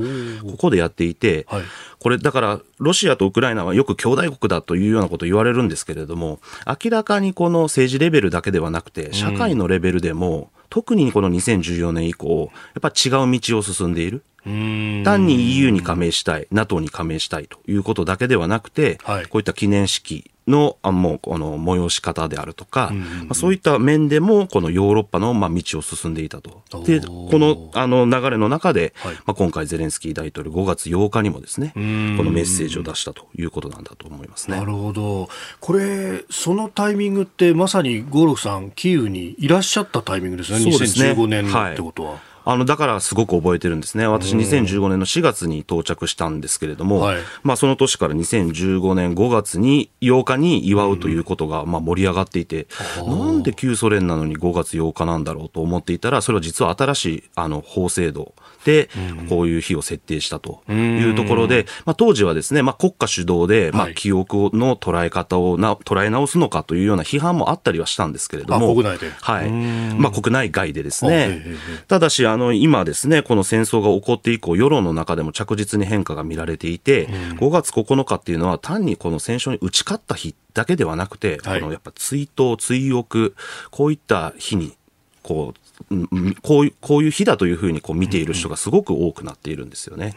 [0.52, 1.64] ここでやっていて、はい、
[2.00, 14.24] これだから、ロシアとウクライナはよく兄弟国だというようなことを言われるんですけれども、明らかにこの政治レベルだけではなくて、社会のレベルでも、特にこの2014年以降、やっぱ違う道を進んでいる。
[14.44, 26.64] 単に EU に加盟したい、NATO に加盟したいということだけではなくて、はい、こういった記念式の、あもう、この催し方であるとか、まあ、そういった面でも、このヨーロッパの、まあ、道を進んでいたと。
[26.84, 34.58] で、この、あの、流れの中で、はい、まあ、今回ゼレンスキー大統領5月8日にもですね、このメッセージを出したということなんだと思いますね。
[34.58, 35.30] なるほど。
[35.60, 41.12] これ、そのタイミングって、まさにゴーロフさん、キーウにいらっしゃったタイミングですね、そうですね。
[41.12, 42.10] 2015年ってことは。
[42.12, 42.20] はい
[42.52, 44.08] あの、だからすごく覚えてるんですね。
[44.08, 52.66] 私2015年の4月に到着したんですけれども、はい、まあその年から2015年5月に8日に祝うということがまあ盛り上がっていて、
[53.06, 58.34] なんで旧ソ連なのに5月8日なんだろうと思っていたら、それは実は新しいあの法制度で、
[59.30, 69.10] こういう日を設定したというところで、まあ当時はですね、まあ国家主導で、まあ記憶の捉え方をな捉え直すのかというような批判もあったりはしたんですけれども、国内で。
[69.22, 69.50] はい。
[69.50, 71.44] まあ国内外でですね。
[71.88, 83.36] ただし、あの、今ですね、この戦争が起こって以降、世論の中でも着実に変化が見られていて、うん、5月9日っていうのは単にこの戦争に打ち勝った日だけではなくて、はい、このやっぱ追悼、追憶、
[83.72, 84.76] こういった日に
[85.24, 85.69] こう、
[86.42, 90.14] こういう、こういう日だというふうにこう見ている人がすごく多くなっているんですよね。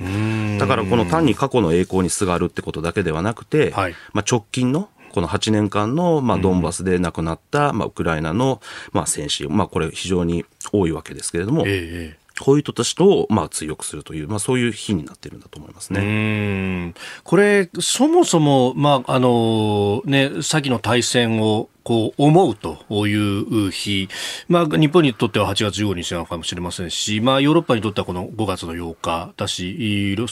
[0.58, 8.62] だからこの単に過去の栄光にすがるってことだけではなくて、はい、まあ直近のこの8年間の、まあ、ドンバスで亡くなった、まあ、ウクライナの、
[8.92, 16.94] まあ、戦士、まあ、これ非常に多いわけですけれども、ええこういう人たちと、まあ、強くするという、まあ、そういう日になっているんだと思いますね。
[17.24, 24.08] これ、そもそも、まあ、あの、ね、先の大戦をこう思うという日、
[24.48, 30.26] まあ、日本にとっては8月15日なのかもしれませんし、まあ、ヨーロッパにとってはこの5月の8日だし、ロ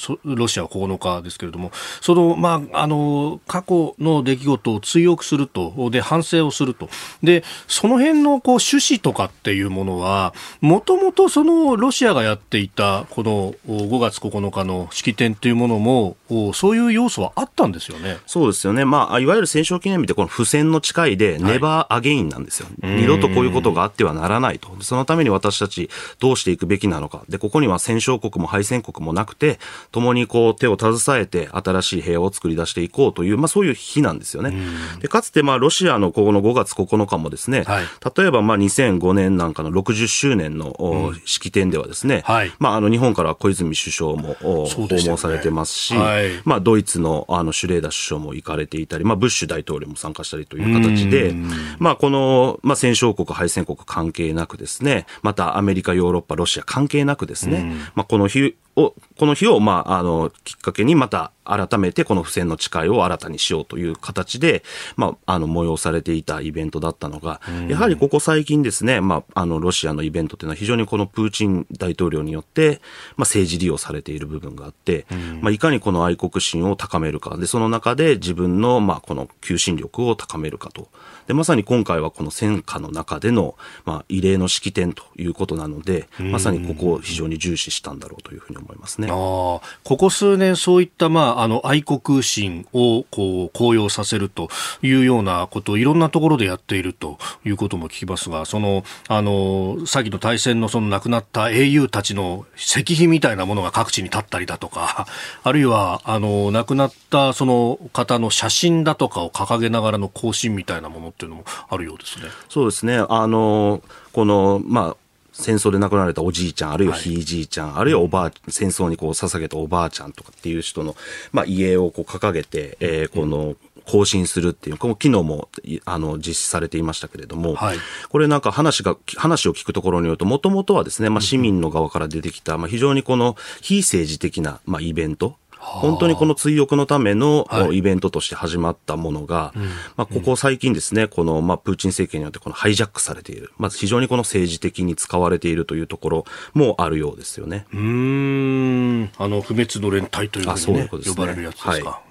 [0.49, 6.89] シアは9日ですけれども、その、まあ、あの、過去の出来事を追憶すると、で、反省をすると。
[7.23, 16.17] で、その辺のこう趣旨とかっていうものは、もともとそのロシアがやっていたこの5月9日の式典というものも、
[16.55, 18.19] そういう要素はあったんですよね。
[18.27, 18.85] そうですよね。
[18.85, 22.69] まあ、いわゆる戦勝記念日ってこの付箋の誓いで、ネバーアゲインなんですよ。
[22.83, 24.71] 二度とこういうことがあってはならないと。
[24.81, 27.23] そのために私たちどうしていくべきなのか。
[27.29, 29.59] で、ここには戦勝国も敗戦国もなくて、
[29.93, 34.55] 共にこう手を携えて新しい平和を作り出していこうという、まあそういう日なんですよね。
[35.01, 37.85] で、かつてまあロシアのここの5月9日もですね、はい、
[38.17, 51.30] 例えばまあ2005年なんかの60周年の式典ではですね、はい、まああの日本から小泉首相も訪問されてますし、ねはい、まあドイツのあのシュレーダー首相も行かれていたり、まあブッシュ大統領も参加したりという形で、
[51.79, 64.63] まあ、この、まあ、戦勝国、敗戦国関係なくですね、またアメリカ、ヨーロッパ、ロシア関係なくですね、まあ、この日を、この日を、まあ、あの、きっかけにまた改めてこの不戦の誓いを新たにしようという形で、
[64.97, 72.81] まあ、あの、催されていたイベントだったのが、やはりここ最近ですね、まあ、あの、ロシアのイベントというのは非常にこのプーチン大統領によって、
[73.17, 75.07] まあ、政治利用されている部分があって、
[75.41, 80.89] まあ、いかにこの愛国心を高めるか、で、その中で自分の、まあ、この求心力を高めるかと。
[81.27, 89.09] で、まさに今回はこの戦火の中での、まあ、異例の式典ということなので、まさにここを非常に重視したんだろうというふうに思いますね。
[89.11, 94.49] あここ数年そういった、まあ、あの、愛国心を、こう、高揚させると
[94.83, 105.07] いうようなことをいろんなところでやっているということも聞きますが、その、あの、先の大戦のその亡くなった英雄たちの石碑みたいなものが各地に立ったりだとか、
[105.43, 112.27] あるいは、あの、亡くなったその方の写真だとかを掲げながらの行進みたいなものっていうのもあるようですね。
[112.49, 113.05] そうですね。
[113.09, 114.97] あの、この、まあ、
[115.41, 120.95] 戦争で亡くなられたおじいちゃん、あるいはひいじいちゃん、はい、あるいはおばあ、戦争にこう捧げたおばあちゃんとかっていう人の、
[121.33, 125.49] まあ、遺影をこう掲げて、えー、この、更新するっていう、この機能も、
[125.85, 127.79] あの、実施されていましたけれども、はい、
[128.09, 143.53] これなんか話が、話を聞くところによると、もともとはですね、まあ、市民の側から出てきた、まあ、非常にこの非政治的な、まあ、イベント、本当にこの追憶のためのイベントとして始まったものが、はい、まあ、ここ最近ですね、この、まあ、プーチン政権によってこのハイジャックされている。
[143.59, 147.67] まず非常にこの政治的に使われているというところもあるようですよね。
[147.73, 149.11] うん。
[149.19, 151.71] あの、不滅の連隊というふうに、ね、ううね呼ばれるやつですか。
[151.73, 152.11] はい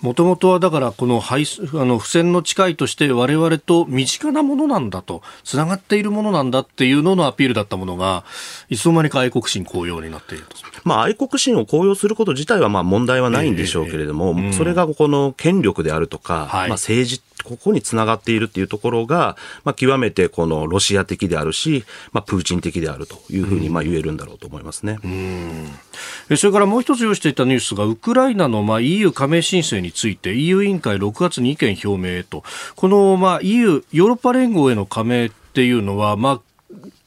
[0.00, 8.24] もともとはだからこの敗あの不戦の誓いとして我々と身近なものなんだとつながっているものなんだっていうののアピールだったものが
[8.68, 10.56] いつの間にか愛国心高揚になっていると。
[10.84, 24.98] まあ愛国心を高揚すること自体はまあ問題はないんでしょうけれども、えーえーうん、それがこの権力であるとか、はい、まあ政治ここにつながっているっていうところが、まあ、極めてこのロシア的であるし、まあ、プーチン的であるというふうにまあ言えるんだろうと思いますね。
[25.02, 32.42] うん、それからもう一つ用意していたニュースが、ウクライナのまあ EU 加盟申請について EU 委員会6月に意見表明へと、
[32.76, 36.40] このまあ EU、ヨーロッパ連合への加盟っていうのは、まあ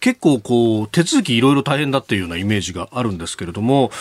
[0.01, 3.91] 結構こう手続きいろいろ大変だっていうようなイメージがあるんですけれども、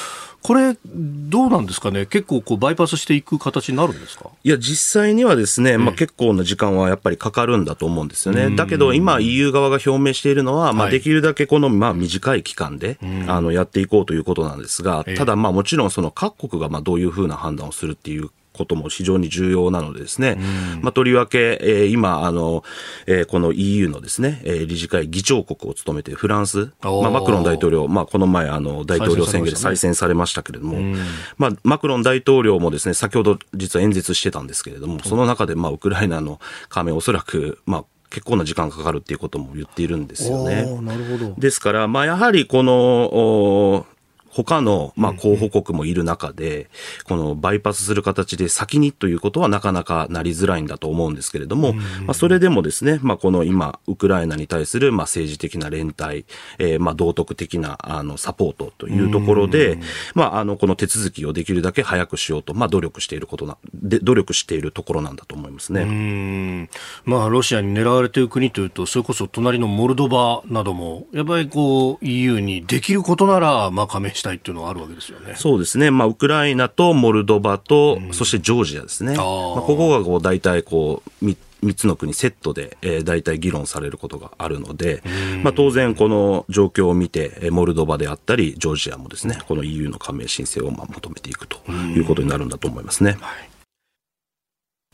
[0.42, 4.30] これ、どうなんですかね、結構こうバイパスしていく形になるんですか？
[4.42, 8.56] いや、実際にはですね、まあ、結構な時間はやっぱりかかるんだと思うんですよね。
[8.56, 12.98] だけど、今、EU 側が表明しているのは、まあ、できるだけこの、まあ、短い期間で、
[13.28, 20.38] あの、やっていこうということなんですが、ただ、まあ、もちろん、その各国が、まあ、どういうふうな判断をするっていうことも非常に重要なのでですね、
[20.80, 22.64] まあ、とりわけ、えー、今、あの、
[23.06, 30.96] えー、この EU のですね、えー、理事会議長国を務めてフランス、まあ、マクロン大統領、まあ、この前、あの、大統領選挙で再選されましたけれども、
[31.38, 40.64] まあ、マクロン大統領もですね、先ほど実は演説してたんですけれども、その中で、まあ、ウクライナの加盟おそらく、まあ、結構な時間かかるっていうことも言っているんですよね。
[40.82, 41.34] なるほど。
[41.38, 43.86] ですから、まあ、やはりこの、
[44.30, 46.70] 他の、まあ、候補国もいる中で、
[47.04, 56.24] このバイパスする形で先にということはなかなかなりづらいんだと思うんですけれども、まあ、それでもですね、まあ、この今、ウクライナに対する、まあ、政治的な連帯、
[56.58, 59.78] えー、まあ、道徳的な、あの、サポートというところで、
[60.14, 66.68] まあ、あの、この手続きをできるだけ早くしようと、まあ、努力していることな、で、努力しているところなんだと思いますね。
[67.04, 75.34] まあ、ロシアに狙われている国というと、それこそ隣のモルドバなども、やっぱりこう、EU にできることなら、まあ、加盟したいっていうのはあるわけですよね。
[75.36, 75.90] そうですね。
[75.90, 79.14] まあ、ウクライナとモルドバと、そしてジョージアですね。
[79.14, 79.24] あまあ、
[79.62, 85.02] ここがこう、大体こう、3つの国セットで、えー、大体議論されることがあるので、
[85.42, 93.16] まあ、当然この状況を見て、モルドバであったり、ジョージアもですね、この EU の加盟申請をまあ求めていくということになるんだと思いますね。
[93.20, 93.48] はい、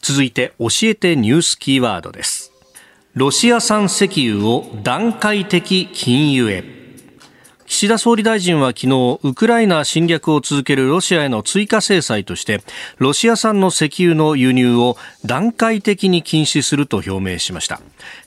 [0.03, 2.53] 続いて、教えてニュースキーワードです。
[3.15, 6.76] ロシア産石油を段階的禁輸へ。
[7.67, 12.63] 岸田総理大臣は昨日、ウクライナ侵略を続けるロシアへの追加制裁として、
[12.99, 17.81] ロシア産の石油の輸入を段階的に禁止すると表明しました。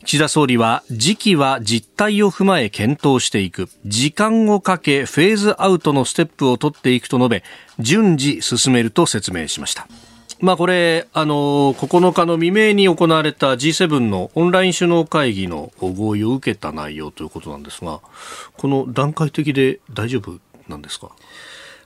[0.04, 7.44] 岸田総理は、時期は実態を踏まえ検討していく、時間をかけフェーズアウトのステップを取っていくと述べ、
[7.80, 9.88] 順次進めると説明しました。
[10.42, 18.00] まあ、これ、あの9日の未明に行われた G7 のオンライン首脳会議の合意を受けた内容ということなんですが、
[18.56, 21.12] この段階的で大丈夫なんですか？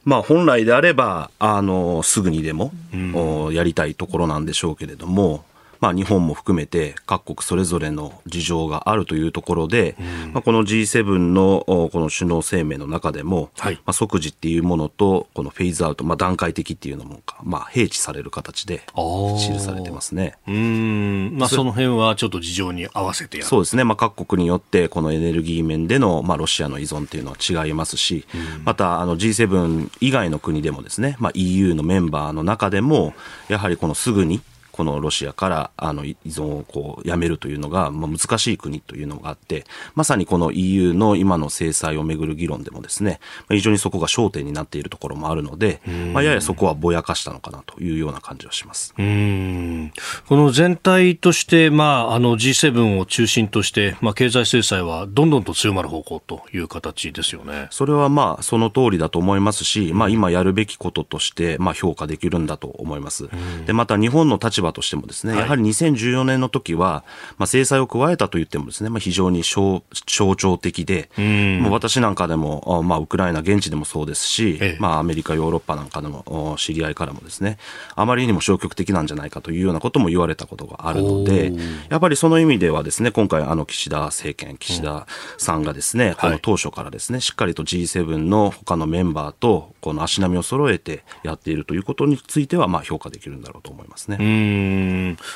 [0.05, 5.45] まあ、本来であれば、あのすぐにでも、うん、やりたいところなんでしょうけれども、
[5.83, 20.35] まあ、日本も含めて各国それぞれの事情があるというところで、うん、まあ、この G7 のこの首脳声明の中でも、はい、まあ、即時っていうものとこのフェーズアウト、まあ、段階的っていうのもまあ、併記される形で記されてますね。
[20.47, 23.49] うん、まあ、その辺はちょっと事情に合わせてやる。
[23.49, 33.13] そうですね、まあ、各国によってこのエネルギー面での、まあ、ロシアの依存っていうのは違いますし、うん、またあの G7 以外の国でもですね、まあ、EU のメンバーの中でも
[33.49, 34.39] やはりこのすぐに
[34.73, 43.19] このロシアからあの依存をこうやめるというのが、まあ、難しい国というのがあって、まさにこの EU の今の制裁をめぐる議論でもですね、
[43.49, 48.95] 非常にそこが焦点になっているところもあるので、まあ、ややそこはぼやかしたのかなというような感じはします。
[48.97, 49.91] うん
[50.27, 57.67] この全体として、まあ、あの G7 を中心として、まあ、経済制裁はどんどんと強まる方向という形ですよね。
[57.69, 63.29] それはまあ、その通りだと思いますし、まあ、今やるべきこととして、まあ、評価できるんだと思います。
[63.65, 67.03] で、また日本の立場としてもですね、やはり2014年の時は、
[67.37, 69.81] まあ、制裁を加えたと言ってもですね、まあ、非常に象
[70.35, 77.57] 徴的で、もう私なんかでも、まあ、ウクライナ現地でもそうですし、ええ、まあ、アメリカ、ヨーロッパなんかでも知り合いからもですね、
[77.95, 81.51] あまりにも消極的なんじゃないかというようなことも言われたことがあるので、
[81.89, 85.07] やっぱりその意味ではですね、今回、あの、岸田政権、岸田
[85.37, 94.17] さんがですね、この当初からですね、しっかりと G7 の他のメンバーと、この足並みを揃えてやっているということについては、まあ、評価できるんだろうと思いますね。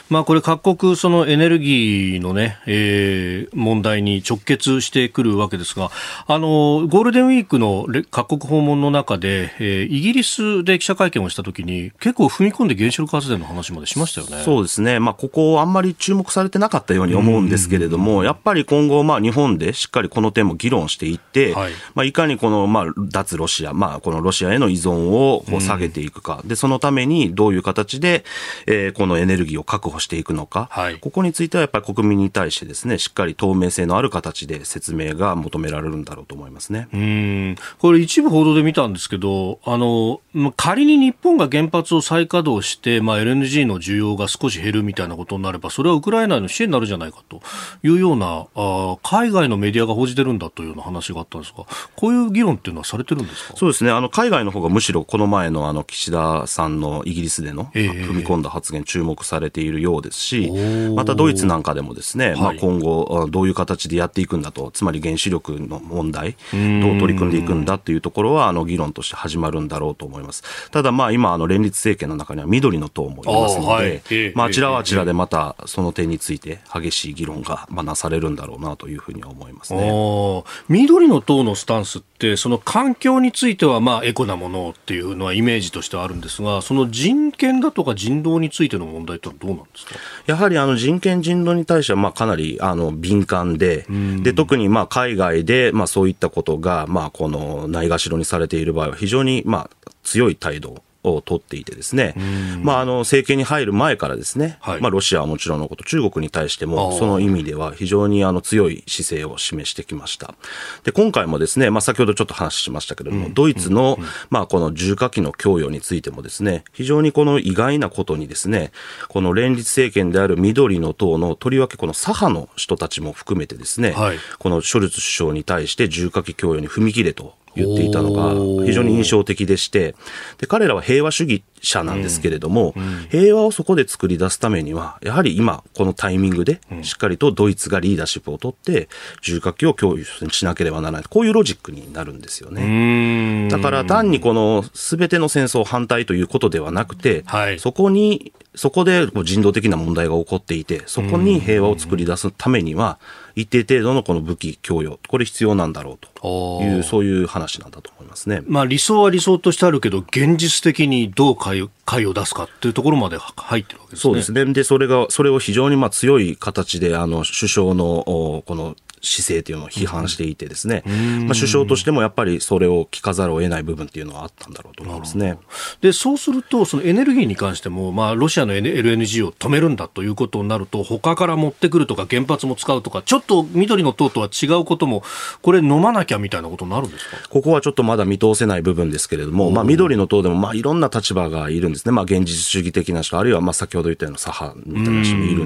[0.09, 5.91] まあ、これ各国そのエネルギーのね、えー、問題に直結してくるわけですが、
[6.28, 14.43] あの、ゴールデンウィークの各国訪問の中で、えー、イギリスで記者会見をしたときに、結構踏み込んで原子力発電の話までしましたよね。
[14.43, 14.99] そうですね。
[14.99, 28.24] まあ、ここあんまり注目されてなかったように思うんですけれども、やっぱり今後、まあ、日本でしっかりこの点も議論していって、はい、まあ、いかにこの、まあ、脱ロシア、まあ、このロシアへの依存をこう下げていくか、で、そのためにどういう形で、
[28.65, 36.88] えー、このエネルギーを確保していくのか、はい、ここについてはやっぱり国民に対してですね、しっかり透明性のある形で説明が求められるんだろうと思いますね。
[36.93, 37.55] うん。
[37.78, 40.22] これ一部報道で見たんですけど、あの、
[40.55, 47.41] 仮に日本が原発を再稼働して、まあ、LNG の需要が少し減るみたいなことになれば、それはウクライナへの支援になるじゃないかと
[47.84, 53.53] いうような、あ海外のメディアが報じてるんだというような話があったんですが、こういう議論っていうのはされてるんですか？
[53.58, 53.91] そうですね。
[53.91, 60.52] あの、海外の方がむしろこの前のあの、岸田さんのイギリスでの、えー、踏み込んだ発言注目されているようですし、
[60.95, 70.43] またドイツなんかでもですね、まあ、今後どういう形でやっていくんだと、つまり原子力の問題、どう取り組んでいくんだというところは、あの、議論として始まるんだろうと思います。
[70.72, 80.43] ただ、まあ、今、あの、連立政権の中には緑の党もいますので、はい、まあ、あちらはあちらでまたその点について激しい議論が、まあ、なされるんだろうなというふうには思いますね。
[80.70, 89.96] 緑の党のスタンスって、その環境については、まあ、エコなものっていうのはイメージとしてはあるんですが、その人権だとか人道についての問題ってどうなんですか？
[90.26, 93.86] やはりあの人権人道に対してはまあかなりあの敏感で、
[94.24, 100.82] で特にまあ海外でまあそういったことがまあこのないがしろにされている場合は非常にまあ強い態度
[101.22, 102.16] 取っていてですね、
[102.62, 110.36] まあ、あの政権に入る前からですね、はい、まあ、ロシアはもちろんのこと、中国に対しても、その意味では非常にあの強い姿勢を示してきました。
[110.84, 113.97] で、今回もですね、まあ、先ほどちょっと話しましたけれども、うん、ドイツの、
[114.30, 118.72] まあ、この重火器の供与についてもですね、非常にこの意外なことにですね、
[119.08, 129.95] この連立政権である緑の党のとりわけこの左派の人たちも含めてですね、はい、このショルツ首相に対して重火器供与に踏み切れと言っていたのが非常に印象的でして、
[130.38, 132.84] で彼らは平和主義者なんですけれども、うん。
[132.84, 138.89] うん、平和をそこで作り出すためには、やはり今、このタイミングで、しっかりとドイツがリーダーシップを取って、
[139.22, 141.03] 重火器を供与しなければならない。
[141.10, 143.47] こういうロジックになるんですよね。
[143.49, 152.99] だから単にこの全ての戦争反対ということではなくて、はい、そこにそこで人道的な問題が起こっていて、そこに平和を作り出すためには、
[153.38, 158.42] 一定程度のこの武器供与、これ必要なんだろうという、そういう話なんだと思いますね。
[158.48, 164.02] まあ理想は理想としてあるけど、現実的にどう解解を出すかっていうところまで入ってるわけですね。
[164.02, 164.44] そうですね。
[164.54, 175.38] で、それが、それを非常にまあ強い形で、あの、首相の、この姿勢というのを批判していてですね、まあ、首相としてもやっぱりそれを聞かざるを得ない部分っていうのはあったんだろうと思いますね。
[175.82, 185.04] で、そうすると、そのエネルギーに関しても、まあ、ロシアの LNG を止めるんだということになると、他から持ってくるとか原発も使うとか、ちょっと緑の党とは違うことも、
[185.41, 187.18] これ飲まなきゃみたいなことになるんですか？
[187.30, 191.91] ここはちょっとまだ見通せない部分ですけれども、まあ、緑の党でも、まあ、いろんな立場がいるんですね。
[191.91, 195.45] まあ、現実主義的な人、あるいは、まあ、先ほど言ったような左派みたいな人もいる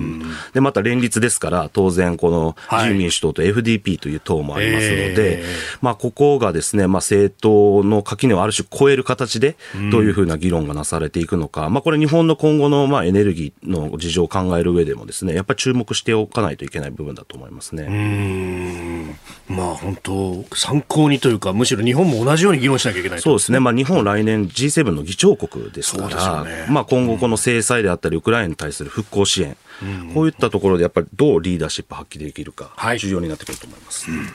[0.54, 5.46] で、また連立ですから、当然、この自由民主党と FDP という党もありますので、えー、
[5.82, 9.56] まあ、ここがですね、まあ、政党の垣根をある種超える形で、
[9.92, 19.18] どういうふうな議論がなされていくのか、うん、まあ、これ日本の今後のまあエネルギーの事情を考える上でもですね、やっぱり注目しておかないといけない部分だと思いますね。
[19.48, 34.09] まあ、本当、参考にというか、むしろ日本も同じように議論しなきゃいけない、そうですね、まあ、日本来年 G7 の議長国ですから、ね、まあ、今後この制裁であったり、ウクライナに対する復興支援、うん、こういったところでやっぱりどうリーダーシップ発揮できるか、重要になってくると思います。
[34.11, 34.27] うん。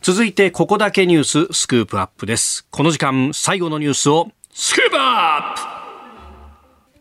[0.00, 2.66] 続いてここだけニューススクープアップです。
[2.70, 5.60] この時間最後のニュースをスクープアップ!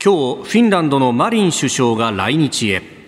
[0.04, 2.99] 今日フィンランドのマリン首相が来日へ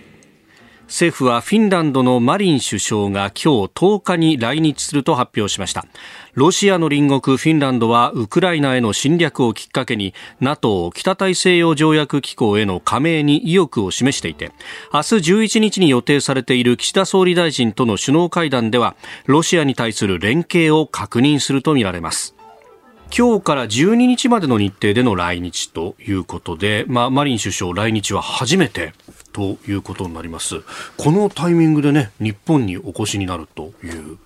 [0.91, 5.85] 政府はフィンランドのマリン首相が今日10日に来日すると発表しました。
[6.33, 14.51] ロシアの隣国フィンランドはウクライナへの侵略をきっかけに NATO 北大西洋条約機構への加盟に意欲を示していて
[14.93, 22.35] 明日11日に予定されている岸田総理大臣との首脳会談ではロシアに対する連携を確認するとみられます。
[23.17, 28.93] 今日から12日までの日程での来日ということで、まあ、マリン首相来日は初めて。
[29.32, 30.61] ということになります。
[30.97, 34.17] このタイミングでね、日本にお越しになるという、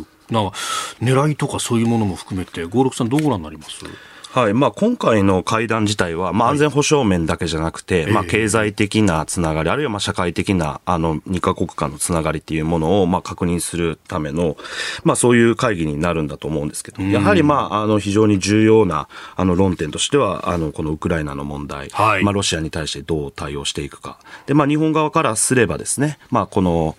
[0.00, 0.40] うな
[1.00, 3.84] 狙いとかそういうものも含めて、合六さんどうご覧になります？
[4.36, 4.52] はい。
[4.52, 14.58] まあ、今回の会談自体は、まあ、安全保障面だけじゃなくて、はい、まあ、経済的なつながり、あるいはまあ社会的なあの2カ国間のつながりっていうものをまあ確認するための、
[15.04, 24.18] まあ、そういう会議になるんだと思うんですけど、やはり、まあ、あの非常に重要なあの論点としては、あのこのウクライナの問題、はい、まあ、ロシアに対してどう対応していくか。
[24.44, 26.94] でまあ、日本側からすればですね、まあ、この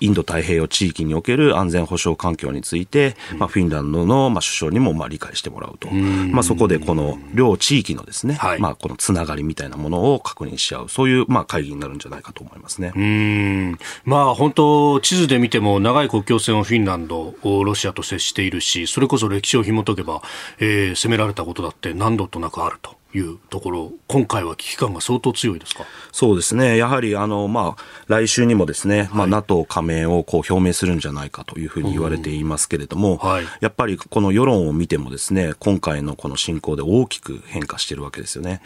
[0.00, 12.92] インド太平洋地域における安全保障環境について、まあ、フィンランドの、まあ、首相にもまあ理解してもらうと、まあ、そこでこの両地域のですね、はい、まあ、このつながりみたいなものを確認し合う、そういうまあ会議になるんじゃないかと思いますね。
[12.94, 13.78] うん。
[14.04, 20.22] まあ、本当、地図で見ても長い国境線をフィンランド、ロシアと接しているし、それこそ歴史を紐解けば、
[20.58, 22.96] えー、攻められたことだって何度となくあると。
[23.16, 25.84] いうところ、今回は危機感が相当強いですか？
[26.12, 38.60] そうですね、やはりあの、まあ、来週にもですね、まあ、NATO 加盟をこう表明するんじゃないかというふうに言われていますけれども、はい、やっぱりこの世論を見てもですね、今回のこの侵攻で大きく変化しているわけですよね。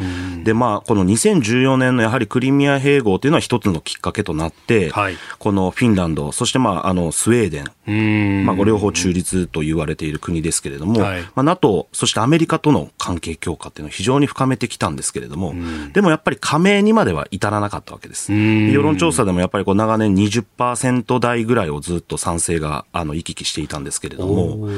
[0.45, 15.55] で、まあ、この2014年のやはりクリミア併合というのは一つのきっかけとなって、はい、このフィンランド、そしてまあ、あの、スウェーデン、まあ、ご両方中立と言われている国ですけれども、はい、まあ、NATO、そしてアメリカとの関係強化っていうのは非常に深めてきたんですけれども、
[15.93, 18.33] でもやっぱり加盟にまでは至らなかったわけです。
[18.33, 24.69] 世論調査でもやっぱりこう長年20%台ぐらいをずっと賛成があの行き来していたんですけれども、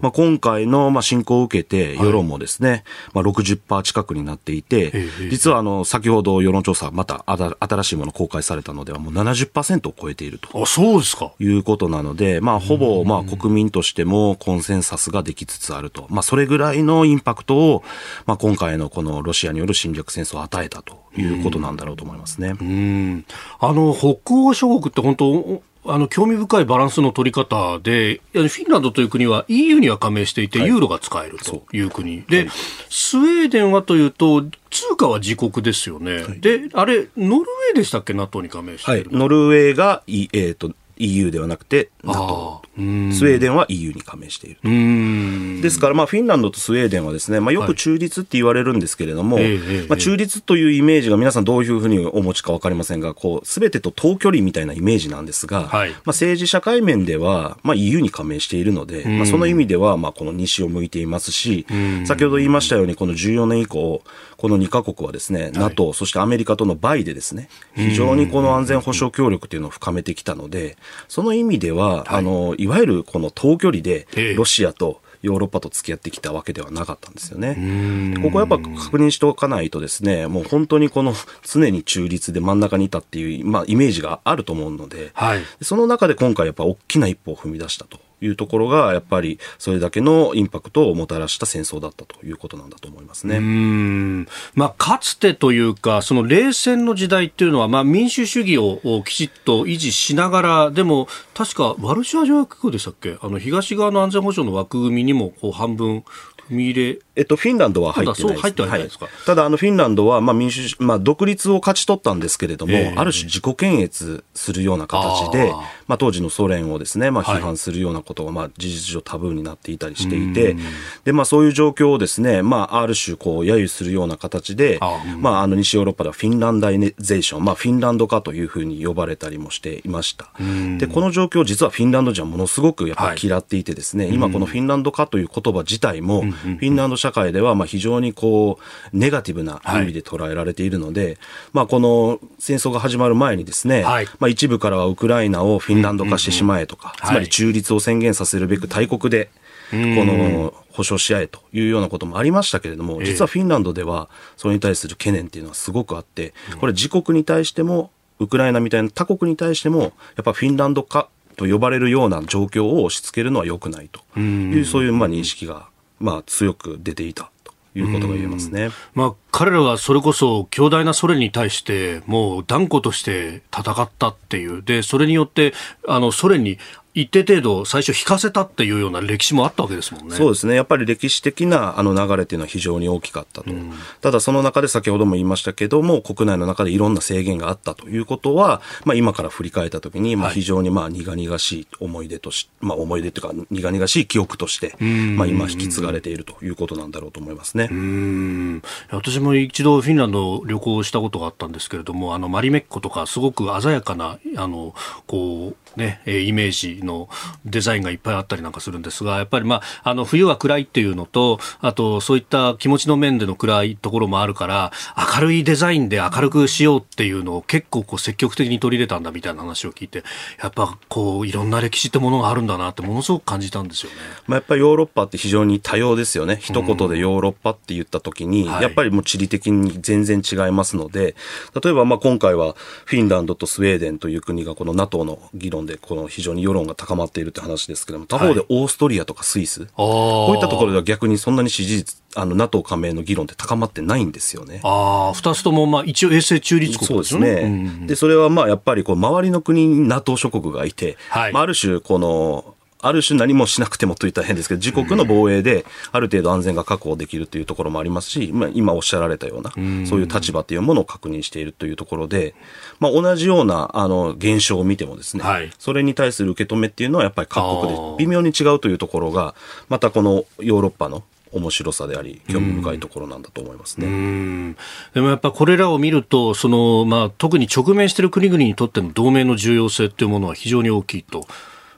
[0.00, 2.82] まあ、今回のまあ侵攻を受けて世論もですね、はい、
[3.14, 4.92] まあ60%近くになっていて、
[5.30, 10.62] 実はあの先ほど世論調査また新しいもの公開されたのではもう70%を超えていると。
[10.62, 11.32] あ、そうですか。
[11.38, 16.06] いうことなので、まあほぼまあ国民としてもコンセンサスができつつあると。
[16.08, 17.82] まあそれぐらいのインパクトを、
[18.26, 22.54] まあ今回のこのロシアによる侵略戦争を与えたということなんだろうと思いますね。
[22.58, 23.24] うん。
[23.60, 32.48] あの北欧諸国って本当あの興味深いバランスの取り方で、フィンランドという国は EU には加盟していて、ユーロが使えるという国、で、
[32.88, 39.02] スウェーデンはというと、通貨は自国ですよね、であれ、ノルウェーでしたっけ、NATO に加盟してい。
[39.02, 40.72] る、ノルウェーが、えーと
[41.02, 61.66] EU ではなくて NATO スウェーデンは EU に加盟しているですから、まあ、フィンランドとスウェーデンはですね、まあ、よく中立って言われるんですけれども、はい、まあ、中立というイメージが皆さんどういうふうにお持ちか分かりませんがこう全てと等距離みたいなイメージなんですが、はい、まあ、政治社会面では、まあ、EU に加盟しているので、まあ、その意味では、まあ、この西を向いていますし
[62.06, 64.02] 先ほど言いましたようにこの14年以降
[64.42, 70.76] この2カ国はですね、はい、NATO、そしてアメリカとのバイでですね、非常にこの安全保障協力というのを深めてきたので、
[71.08, 78.18] その意味では、はい、あの、いわゆるこの遠距離でロシアと、ヨーロッパと付き合ってきたわけではなかったんですよね。
[78.22, 88.00] ここやっぱ確認しておかないとですね、もう本当にこの常に中立で真ん中にいたっていう、まあ、イメージがあると思うので、はい、その中で今回やっぱ大きな一歩を踏み出したと。
[88.22, 93.36] いうところが、やっぱりそれだけのインパクトをもたらした戦争だったということなんだと思いますね。
[93.36, 103.16] うんまあ、かつてというか、その冷戦の時代っていうのは、まあ、民主主義をきちっと維持しながら、でも、確かワルシャワ条約でしたっけ？
[103.20, 106.04] あの東側の安全保障の枠組みにもこう半分踏
[106.50, 108.22] み入れえっと、フィンランドは入って
[108.66, 108.96] ないです。
[108.98, 115.52] はい、ただ、あの、フィンランドは、まあ、民主、まあ、独立を勝ち取ったんですけれども、えー、ある種自己検閲するような形で、
[115.86, 120.56] まあ、当時のソ連をですね、まあ、批判するようなことが、まあ、事実上タブーになっていたりしていて、
[121.04, 124.78] で、まあ、そういう状況をですね、まあ、ある種、こう、揶揄するような形で、
[125.18, 130.30] まあ、あの、西ヨーロッパではフィンランダイゼーション、まあ、フィンランド化というふうに呼ばれたりもしていました。
[130.78, 138.58] で、この状況、実はフィンランド人はものすごくやっぱり嫌っていてですね、はい、今このフィンランド化という言葉自体も、フィンランド社会では、まあ、非常にこ
[138.92, 141.18] う、ネガティブな意味で捉えられているので、はい、
[141.52, 149.30] まあ、この戦争が始まる前にですね、はい、まあ、一部からはウクライナをフィンランド化してしまえとか、つまり中立を宣言させるべく大国で、
[149.72, 157.90] この保障し合えというようなこともありましたけれども、実はフィンランドではそれに対する懸念っていうのはすごくあって、これ自国に対しても、
[158.20, 159.88] ウクライナみたいな他国に対しても、や
[160.20, 165.68] っぱフィンランド化と呼ばれるような状況を押し付けるのは良くないという、そういうまあ認識が
[166.02, 168.70] まあ強く出ていたということが言えますね。
[168.94, 174.62] まあ、彼らはそれこそ強大なソ連に対してもう断固として戦ったっていう。
[174.62, 175.54] で、それによって、
[175.88, 176.58] あの、ソ連に
[176.94, 180.14] 一定程度最初引かせたっていうような歴史もあったわけですもんね。
[180.14, 180.54] そうですね。
[180.54, 183.50] やっぱり歴史的なあの流れっていうのは非常に大きかったと。
[183.50, 197.68] うん、ただその中で先ほども言いましたけども、国内の中でいろんな制限があったということは、まあ今から振り返ったときに、まあ非常にまあ苦々しい思い出とし、まあ思い出というか苦々しい記憶として、まあ今引き継がれているということなんだろうと思いますね。
[197.70, 204.74] うん私も一度フィンランド旅行したことがあったんですけれども、あのマリメッコとかすごく鮮やかな、あの、
[205.06, 207.08] こう、ね、イメージの
[207.44, 214.72] デザインがいっぱいあったりなんかするんですが、やっぱり、まあ、あの冬は暗いっていうのと、あとそういった気持ちの面での暗いところもあるから、
[215.14, 220.04] 明るいデザインで明るくしようっていうのを結構こう積極的に取り入れたんだみたいな話を聞いて、
[220.42, 223.98] やっぱこういろんな歴史ってものがあるんだなってものすごく感じたんですよね。
[224.26, 226.38] まあ、やっぱりヨーロッパって非常に多様ですよね。
[226.40, 231.14] 一言でヨーロッパって言った時に、やっぱりもう地理的に全然違いますので、
[231.62, 232.54] 例えばまあ今回は
[232.84, 244.60] フィンランドとスウェーデンという国がこの NATO の議論でこの非常に世論が高まっているって話ですけども、他方でオーストリアとかスイス、はい、こういったところでは逆にそんなに支持率、あの NATO 加盟の議論って高まってないんですよね。
[244.64, 247.20] ああ、二つともまあ一応衛星中立国ですね。
[247.20, 247.48] そうですね。
[247.48, 259.52] うんうん、で、それはまあやっぱりこう周りの国に NATO 諸国がいて、はい、まあある種このある種何もしなくてもと言ったら変ですけど、自国の防衛である程度安全が確保できるというところもありますし、まあ、今おっしゃられたような、
[259.86, 262.34] そういう立場というものを確認しているというところで、
[262.80, 269.34] まあ、同じようなあの現象を見てもですね、はい、それに対する受け止めっていうのはやっぱり各国で微妙に違うというところが、
[269.68, 274.54] またこのヨーロッパの面白さであり、興味深いところなんだと思いますね。
[274.94, 281.26] でもやっぱこれらを見ると、そのまあ、特に直面している国々にとっての同盟の重要性っていうものは非常に大きいと。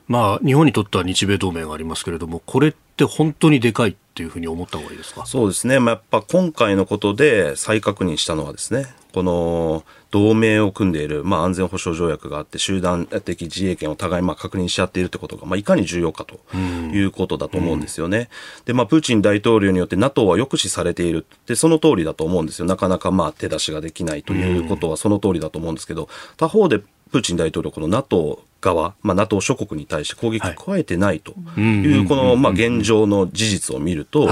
[0.07, 5.27] まあ、日本にとっては日米同盟がありますけれども、これって本当にでかいっていうふうに思った方がいいですか？
[5.27, 18.29] そうですね、まあ、やっぱ今回のことで再確認したのはですね、この同盟を組んでいる、まあ、安全保障条約があって、集団的自衛権を互いまあ確認し合っているということが、まあ、いかに重要かということだと思うんですよね。
[18.59, 22.67] うん、で、まあ、プーチン大統領によって NATO は抑止されているで、その通りだと思うんですよ。
[22.67, 34.29] なかなかまあ手出しができないということはその通りだと思うんですけど、他方でプーチン大統領、この NATO 側、まあ、NATO 諸国に対して攻撃を加えてないという、この、まあ、現状の事実を見ると、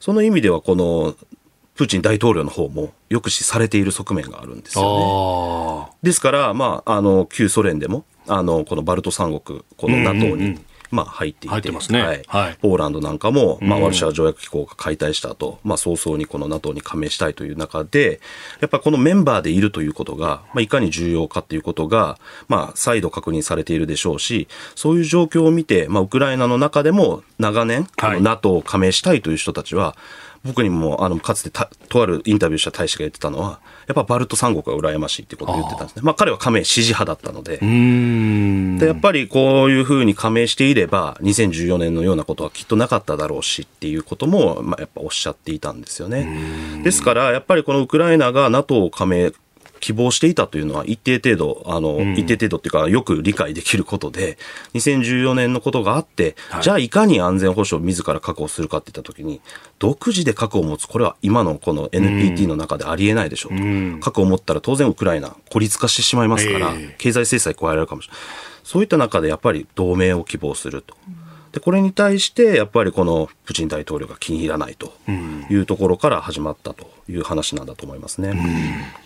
[0.00, 1.14] その意味では、この、
[1.76, 5.92] プーチン大統領の方も抑止されている側面があるんですよね。
[6.02, 10.58] ですから、まあ、あの、旧ソ連でも、あのこのバルト三国この NATO に、
[10.90, 18.20] まあ、入っていて、ね、はい、はい、ポーランドなんかも、まあ、ワルシャワ条約機構が解体した後、まあ、早々にこの NATO に加盟したいという中で、
[18.60, 22.18] やっぱこのメンバーでいるということが、まあ、いかに重要かということが、
[22.48, 29.96] まあ、再度確認されているでしょうし、そういう状況を見て、まあ、ウクライナの中でも長年、はい、NATO を加盟したいという人たちは、
[30.44, 36.02] 僕にもあのかつてとあるインタビューした大使が言ってたのは、やっぱバルト三国が羨ましいってことを言ってたんですね。
[36.02, 37.58] まあ彼は加盟支持派だったので。
[38.78, 46.82] で、やっぱりこういうふうに加盟していれば、2014年のようなことはきっとなかっただろうしっていうことも、まあやっぱおっしゃっていたんですよね。
[46.82, 49.32] ですから、やっぱりこのウクライナが NATO 加盟
[49.80, 54.38] 希望していたというのは一定程度、あの、うん、一定程度っていうかよく理解できることで、
[54.74, 59.40] 2014年のことがあって、はい、じゃあいかに安全保障を自ら確保するかっていったときに、
[59.78, 63.62] 独自で核を持つ、これは今のこの NPT の中でありえないでしょうと。
[63.62, 68.20] うん、核を持ったら当然ウクライナ孤立化してしまいますから、経済制裁加えられるかもしれない。
[68.64, 70.96] そういった中でやっぱり同盟を希望すると。
[71.52, 74.92] でこれに対してやっぱりこのプーチン大統領が気に入らないと
[75.48, 78.30] いうところから始まったという話なんだと思いますね。
[78.30, 79.05] うん